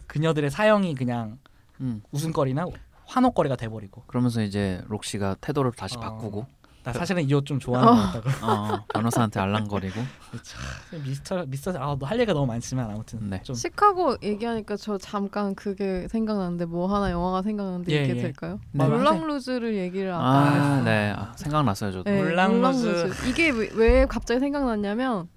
그녀들의 0.09 0.51
사형이 0.51 0.95
그냥 0.97 1.39
음. 1.81 2.03
웃음거리나 2.11 2.67
환호거리가 3.07 3.57
돼버리고. 3.57 4.03
그러면서 4.07 4.43
이제 4.43 4.83
록시가 4.89 5.37
태도를 5.41 5.73
다시 5.73 5.97
어. 5.97 6.01
바꾸고 6.01 6.47
나 6.83 6.93
사실은 6.93 7.25
이 7.29 7.33
옷 7.35 7.45
좀 7.47 7.59
좋아하는 7.59 7.93
어. 7.93 7.97
것 7.97 8.13
같다고. 8.13 8.47
어, 8.47 8.85
변호사한테 8.93 9.41
알랑거리고 9.41 10.01
미스터 11.05 11.45
미스터 11.47 11.73
아할 11.77 12.19
얘기가 12.21 12.33
너무 12.33 12.47
많지만 12.47 12.91
아무튼 12.91 13.29
네. 13.29 13.43
좀 13.43 13.55
시카고 13.57 14.19
얘기하니까 14.23 14.77
저 14.77 14.97
잠깐 14.99 15.55
그게 15.55 16.07
생각나는데 16.09 16.65
뭐 16.67 16.87
하나 16.93 17.11
영화가 17.11 17.43
생각나는데 17.43 17.93
예, 17.93 17.97
얘기해도 17.99 18.19
예. 18.19 18.23
될까요? 18.23 18.61
네. 18.73 18.87
물랑 18.87 19.27
루즈를 19.27 19.75
얘기를 19.77 20.13
아까 20.13 20.25
안 20.39 20.55
했어요. 20.57 20.81
아, 20.81 20.85
네. 20.85 21.15
아, 21.17 21.33
생각났어요, 21.37 21.93
저도. 21.93 22.11
네, 22.11 22.17
물랑 22.23 22.53
물랑 22.55 22.73
루즈. 22.73 22.87
루즈. 22.87 23.29
이게 23.29 23.51
왜, 23.51 23.69
왜 23.75 24.07
갑자기 24.07 24.39
생각났냐면 24.41 25.29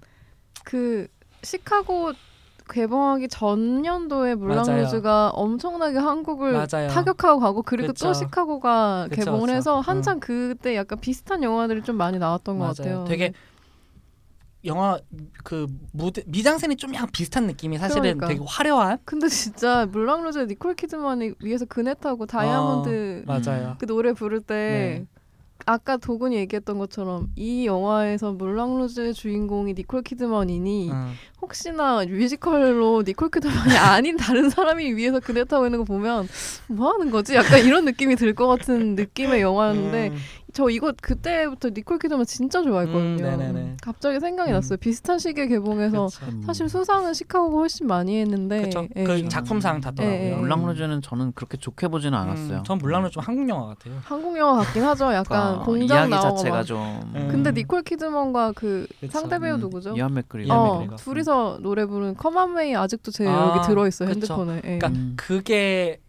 그 0.64 1.08
시카고 1.42 2.12
개봉하기 2.70 3.28
전년도에 3.28 4.34
물랑 4.36 4.64
맞아요. 4.66 4.82
루즈가 4.82 5.30
엄청나게 5.30 5.98
한국을 5.98 6.52
맞아요. 6.52 6.88
타격하고 6.88 7.40
가고 7.40 7.62
그리고 7.62 7.88
그쵸. 7.88 8.06
또 8.08 8.12
시카고가 8.14 9.08
그쵸, 9.10 9.20
개봉을 9.24 9.46
그쵸. 9.46 9.56
해서 9.56 9.78
음. 9.78 9.82
한창 9.82 10.20
그때 10.20 10.76
약간 10.76 10.98
비슷한 11.00 11.42
영화들이 11.42 11.82
좀 11.82 11.96
많이 11.96 12.18
나왔던 12.18 12.58
것 12.58 12.64
맞아요. 12.64 12.74
같아요. 12.76 13.04
되게 13.04 13.32
영화 14.64 14.98
그 15.42 15.66
무대 15.92 16.22
미장센이 16.26 16.76
좀 16.76 16.94
약간 16.94 17.08
비슷한 17.12 17.46
느낌이 17.46 17.78
사실은 17.78 18.02
그러니까. 18.02 18.26
되게 18.28 18.40
화려한 18.46 18.98
근데 19.04 19.28
진짜 19.28 19.86
물랑루즈의 19.90 20.46
니콜 20.48 20.74
키드만이 20.74 21.32
위에서 21.40 21.64
그네 21.64 21.94
타고 21.94 22.26
다이아몬드 22.26 23.24
맞아요. 23.26 23.76
그 23.78 23.86
노래 23.86 24.12
부를 24.12 24.40
때 24.40 25.06
네. 25.06 25.19
아까 25.66 25.96
도군이 25.96 26.36
얘기했던 26.36 26.78
것처럼 26.78 27.28
이 27.36 27.66
영화에서 27.66 28.32
물랑루즈의 28.32 29.14
주인공이 29.14 29.74
니콜 29.74 30.02
키드만이니 30.02 30.90
음. 30.90 31.12
혹시나 31.42 32.04
뮤지컬로 32.04 33.02
니콜 33.06 33.30
키드만이 33.30 33.76
아닌 33.78 34.16
다른 34.16 34.50
사람이 34.50 34.94
위에서 34.94 35.20
그네 35.20 35.44
타고 35.44 35.66
있는 35.66 35.78
거 35.80 35.84
보면 35.84 36.28
뭐 36.68 36.92
하는 36.92 37.10
거지? 37.10 37.34
약간 37.34 37.60
이런 37.64 37.84
느낌이 37.84 38.16
들 38.16 38.34
것 38.34 38.46
같은 38.46 38.94
느낌의 38.94 39.40
영화였는데 39.40 40.08
음. 40.08 40.16
저 40.52 40.68
이거 40.68 40.92
그때부터 41.00 41.70
니콜 41.70 41.98
키드만 41.98 42.24
진짜 42.26 42.62
좋아했거든요. 42.62 43.00
음, 43.00 43.16
네네네. 43.16 43.76
갑자기 43.82 44.20
생각이 44.20 44.50
음. 44.50 44.54
났어요. 44.54 44.76
비슷한 44.78 45.18
시기에 45.18 45.46
개봉해서 45.46 46.06
그쵸. 46.06 46.26
음. 46.26 46.42
사실 46.44 46.68
수상은 46.68 47.14
시카고가 47.14 47.56
훨씬 47.58 47.86
많이 47.86 48.18
했는데 48.20 48.62
그쵸. 48.62 48.86
예. 48.96 49.04
그 49.04 49.28
작품상 49.28 49.80
탔더라고요. 49.80 50.18
예, 50.18 50.30
예. 50.32 50.34
물랑루즈는 50.36 51.02
저는 51.02 51.32
그렇게 51.34 51.56
좋게 51.56 51.88
보지는 51.88 52.18
않았어요. 52.18 52.58
음, 52.58 52.64
전 52.64 52.78
물랑루즈 52.78 53.14
좀 53.14 53.22
한국 53.22 53.48
영화 53.48 53.66
같아요. 53.68 53.94
한국 54.02 54.36
영화 54.38 54.62
같긴 54.62 54.82
하죠. 54.84 55.12
약간 55.12 55.24
그러니까 55.24 55.64
공장 55.64 55.98
이야기 55.98 56.10
나오고 56.10 56.36
자체가 56.36 56.56
막. 56.56 56.62
좀 56.64 56.78
음. 57.14 57.28
근데 57.30 57.52
니콜 57.52 57.82
키드먼과 57.82 58.52
그 58.52 58.86
그쵸. 59.00 59.12
상대 59.12 59.38
배우 59.38 59.54
음, 59.56 59.60
누구죠? 59.60 59.94
이완 59.96 60.14
맥그리거. 60.14 60.46
이완 60.46 60.56
어. 60.56 60.86
둘이서 60.96 61.58
노래 61.60 61.86
부른 61.86 62.14
Come 62.16 62.37
What 62.37 62.58
May 62.58 62.74
아직도 62.76 63.10
제 63.10 63.26
아, 63.26 63.54
여기 63.56 63.66
들어 63.66 63.86
있어요 63.86 64.08
그쵸. 64.08 64.34
핸드폰에. 64.34 64.56
예. 64.56 64.60
그러니까 64.78 64.88
음. 64.88 65.14
그게 65.16 66.00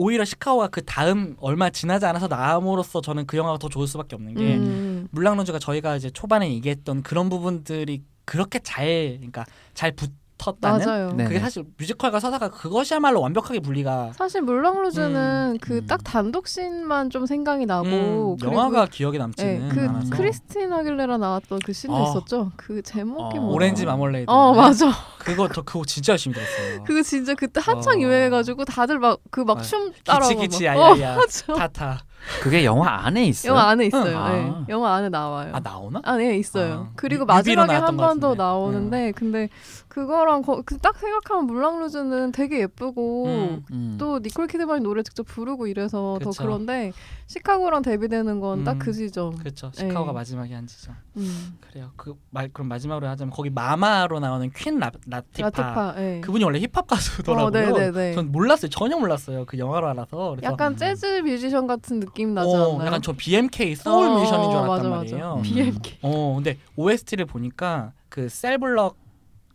오히려 0.00 0.24
시카고가 0.24 0.68
그 0.68 0.82
다음 0.82 1.36
얼마 1.40 1.68
지나지 1.68 2.06
않아서 2.06 2.26
나옴으로써 2.26 3.02
저는 3.02 3.26
그 3.26 3.36
영화가 3.36 3.58
더 3.58 3.68
좋을 3.68 3.86
수밖에 3.86 4.16
없는 4.16 4.34
게 4.34 4.56
음. 4.56 5.08
물랑루즈가 5.10 5.58
저희가 5.58 5.96
이제 5.96 6.08
초반에 6.08 6.50
얘기했던 6.54 7.02
그런 7.02 7.28
부분들이 7.28 8.02
그렇게 8.24 8.60
잘 8.60 9.16
그러니까 9.18 9.44
잘 9.74 9.92
붙 9.92 10.10
었다는 10.48 10.84
맞아요. 10.84 11.12
네. 11.12 11.24
그게 11.24 11.38
사실 11.38 11.64
뮤지컬과 11.78 12.20
서사가 12.20 12.50
그것이야말로 12.50 13.20
완벽하게 13.20 13.60
분리가 13.60 14.12
사실 14.16 14.42
물랑루즈는 14.42 15.52
음, 15.54 15.58
그 15.60 15.78
음. 15.78 15.86
딱 15.86 16.02
단독 16.04 16.48
씬만 16.48 17.10
좀 17.10 17.26
생각이 17.26 17.66
나고 17.66 18.36
음, 18.40 18.46
영화가 18.46 18.86
기억에 18.86 19.16
예, 19.16 19.18
남지는 19.18 19.68
그 19.68 19.80
않아서 19.88 20.10
크리스틴 20.10 20.72
아길레라 20.72 21.18
나왔던 21.18 21.58
그 21.64 21.72
씬도 21.72 21.96
어. 21.96 22.08
있었죠. 22.10 22.52
그 22.56 22.82
제목이 22.82 23.38
어, 23.38 23.40
뭐? 23.40 23.54
오렌지 23.54 23.84
마멀레이드 23.86 24.30
어 24.30 24.52
맞아. 24.54 24.90
그거 25.18 25.48
저 25.52 25.62
그거 25.62 25.84
진짜 25.84 26.12
열심히 26.12 26.34
들었어요. 26.34 26.84
그거 26.86 27.02
진짜 27.02 27.34
그때 27.34 27.60
한창 27.62 27.98
어. 27.98 28.00
유행해가지고 28.00 28.64
다들 28.64 28.98
막 28.98 29.18
그막 29.30 29.58
아, 29.58 29.62
춤 29.62 29.92
따라하고 30.04 30.40
기치기치 30.40 30.64
막. 30.66 30.98
야야야 31.00 31.16
어. 31.16 31.54
타타 31.54 32.00
그게 32.42 32.64
영화 32.66 33.06
안에 33.06 33.24
있어요. 33.26 33.52
영화 33.52 33.68
안에 33.70 33.86
있어요. 33.86 34.04
응. 34.04 34.12
예. 34.12 34.50
아. 34.50 34.64
영화 34.68 34.94
안에 34.94 35.08
나와요. 35.08 35.52
아 35.54 35.60
나오나? 35.60 36.00
아, 36.04 36.16
네, 36.18 36.36
있어요. 36.36 36.88
아, 36.90 36.92
그리고 36.96 37.24
뮤- 37.24 37.32
마지막에 37.32 37.72
한 37.74 37.96
번 37.96 38.20
더. 38.20 38.34
나오는데, 38.34 39.12
근데 39.12 39.48
그거랑 39.90 40.42
거, 40.42 40.62
그딱 40.62 40.96
생각하면 40.98 41.46
물랑루즈는 41.46 42.30
되게 42.30 42.60
예쁘고, 42.60 43.26
음. 43.26 43.64
음. 43.72 43.96
또 43.98 44.20
니콜 44.20 44.46
키드만이 44.46 44.82
노래 44.82 45.02
직접 45.02 45.24
부르고 45.24 45.66
이래서 45.66 46.16
그쵸. 46.20 46.30
더 46.30 46.42
그런데, 46.44 46.92
시카고랑 47.26 47.82
대비되는 47.82 48.38
건딱 48.38 48.76
음. 48.76 48.78
그 48.78 48.92
지점. 48.92 49.36
그렇죠. 49.36 49.72
시카고가 49.74 50.10
예. 50.10 50.14
마지막에 50.14 50.54
한 50.54 50.66
지점. 50.68 50.94
음. 51.16 51.58
그래요. 51.60 51.90
그말 51.96 52.48
그럼 52.52 52.68
마지막으로 52.68 53.08
하자면 53.08 53.32
거기 53.32 53.50
마마로 53.50 54.20
나오는 54.20 54.48
퀸 54.54 54.78
라, 54.78 54.92
라티파. 55.06 55.50
라티파, 55.50 55.94
예. 55.98 56.20
그분이 56.20 56.44
원래 56.44 56.60
힙합 56.60 56.86
가수더라고요. 56.86 57.46
어, 57.46 57.50
네네네. 57.50 58.14
전 58.14 58.30
몰랐어요. 58.30 58.70
전혀 58.70 58.96
몰랐어요. 58.96 59.44
그 59.44 59.58
영화로 59.58 59.88
알아서. 59.88 60.36
약간 60.44 60.76
재즈 60.76 61.22
뮤지션 61.24 61.66
같은 61.66 61.98
느낌 61.98 62.32
나지 62.34 62.54
어, 62.54 62.74
않나요? 62.74 62.86
약간 62.86 63.02
저 63.02 63.12
BMK 63.12 63.74
소울 63.74 64.08
어, 64.08 64.18
뮤지션인 64.18 64.50
줄 64.50 64.58
어, 64.58 64.62
알았단 64.62 64.68
맞아, 64.68 64.88
말이에요. 64.88 65.36
맞아. 65.36 65.42
BMK. 65.42 65.98
어, 66.02 66.34
근데 66.36 66.58
OST를 66.76 67.26
보니까 67.26 67.92
그 68.08 68.28
Cell 68.28 68.58
Block 68.58 68.96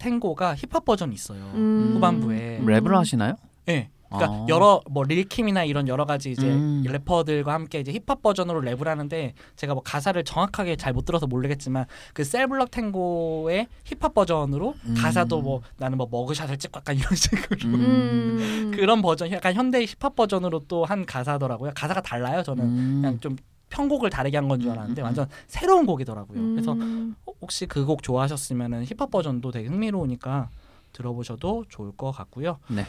Tango가 0.10 0.56
힙합 0.56 0.86
버전이 0.86 1.14
있어요. 1.16 1.40
음. 1.56 1.94
후반부에. 1.96 2.60
음. 2.60 2.66
랩을 2.66 2.90
하시나요? 2.94 3.36
예. 3.70 3.90
그러니까 4.08 4.34
아. 4.34 4.46
여러 4.48 4.82
뭐 4.90 5.04
릴킴이나 5.04 5.64
이런 5.66 5.88
여러 5.88 6.06
가지 6.06 6.32
이제 6.32 6.48
음. 6.48 6.84
래퍼들과 6.88 7.52
함께 7.52 7.80
이제 7.80 7.92
힙합 7.92 8.22
버전으로 8.22 8.62
랩을 8.62 8.86
하는데 8.86 9.34
제가 9.56 9.74
뭐 9.74 9.82
가사를 9.84 10.24
정확하게 10.24 10.76
잘 10.76 10.94
못 10.94 11.06
들어서 11.06 11.26
모르겠지만 11.28 11.86
그 12.14 12.24
Cell 12.24 12.44
Block 12.44 12.70
Tango의 12.72 13.68
힙합 13.84 14.14
버전으로 14.14 14.76
음. 14.86 14.96
가사도 14.98 15.42
뭐 15.42 15.62
나는 15.78 15.98
뭐 15.98 16.08
머그샷을 16.10 16.58
찍고 16.58 16.78
약간 16.78 16.96
이런 16.96 17.10
식으로 17.18 17.58
음. 17.66 17.74
음. 17.76 18.72
그런 18.76 19.02
버전 19.02 19.32
약간 19.32 19.54
현대 19.56 19.84
힙합 19.84 20.16
버전으로 20.16 20.60
또 20.68 20.86
한 20.86 21.06
가사더라고요. 21.06 21.72
가사가 21.76 22.02
달라요. 22.02 22.44
저는 22.44 22.64
음. 22.64 23.00
그냥 23.02 23.20
좀 23.20 23.36
편곡을 23.76 24.10
다르게 24.10 24.38
한 24.38 24.48
건줄 24.48 24.70
음, 24.70 24.74
알았는데 24.74 25.02
음, 25.02 25.06
완전 25.06 25.28
새로운 25.48 25.86
곡이더라고요. 25.86 26.40
그래서 26.52 26.72
음. 26.74 27.16
어, 27.26 27.32
혹시 27.42 27.66
그 27.66 27.86
곡 27.86 28.02
좋아하셨으면은 28.02 28.86
힙합 28.86 29.12
버전도 29.12 29.52
되게 29.52 29.68
흥미로우니까 29.68 30.50
들어보셔도 30.94 31.66
좋을 31.70 31.92
것 31.96 32.12
같고요. 32.12 32.58
네. 32.70 32.86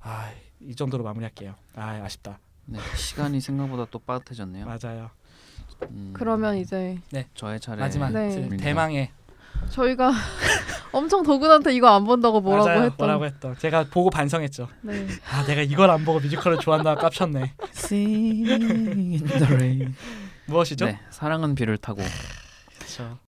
아, 0.00 0.30
이 0.60 0.74
정도로 0.74 1.04
마무리할게요. 1.04 1.54
아, 1.76 1.90
아쉽다. 2.02 2.38
네, 2.64 2.78
시간이 2.96 3.40
생각보다 3.40 3.86
또 3.90 3.98
빠듯해졌네요. 3.98 4.64
맞아요. 4.66 5.10
음, 5.90 6.10
그러면 6.14 6.56
이제 6.56 6.98
저의 7.34 7.60
차례. 7.60 7.80
마지막 7.80 8.10
네. 8.12 8.48
그 8.48 8.56
대망의 8.56 9.10
저희가 9.70 10.12
엄청 10.92 11.22
도군한테 11.22 11.74
이거 11.74 11.88
안 11.88 12.04
본다고 12.04 12.40
뭐라고 12.40 12.66
맞아요. 12.66 12.82
했던. 12.82 12.96
뭐라고 12.98 13.24
했던. 13.26 13.56
제가 13.58 13.84
보고 13.90 14.10
반성했죠. 14.10 14.68
네. 14.82 15.06
아, 15.30 15.44
내가 15.44 15.62
이걸 15.62 15.90
안 15.90 16.04
보고 16.04 16.18
뮤지컬을 16.20 16.58
좋아한다 16.58 16.94
깝쳤네. 16.96 17.52
Sing 17.74 18.50
in 18.50 19.18
the 19.24 19.44
rain. 19.54 19.94
무엇이죠? 20.46 20.86
네, 20.86 20.98
사랑은 21.10 21.54
비를 21.54 21.76
타고. 21.76 22.02
그렇죠. 22.78 23.18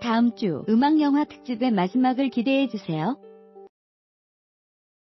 다음 0.00 0.36
주 0.36 0.64
음악 0.68 1.00
영화 1.00 1.24
특집의 1.24 1.72
마지막을 1.72 2.30
기대해 2.30 2.68
주세요. 2.68 3.18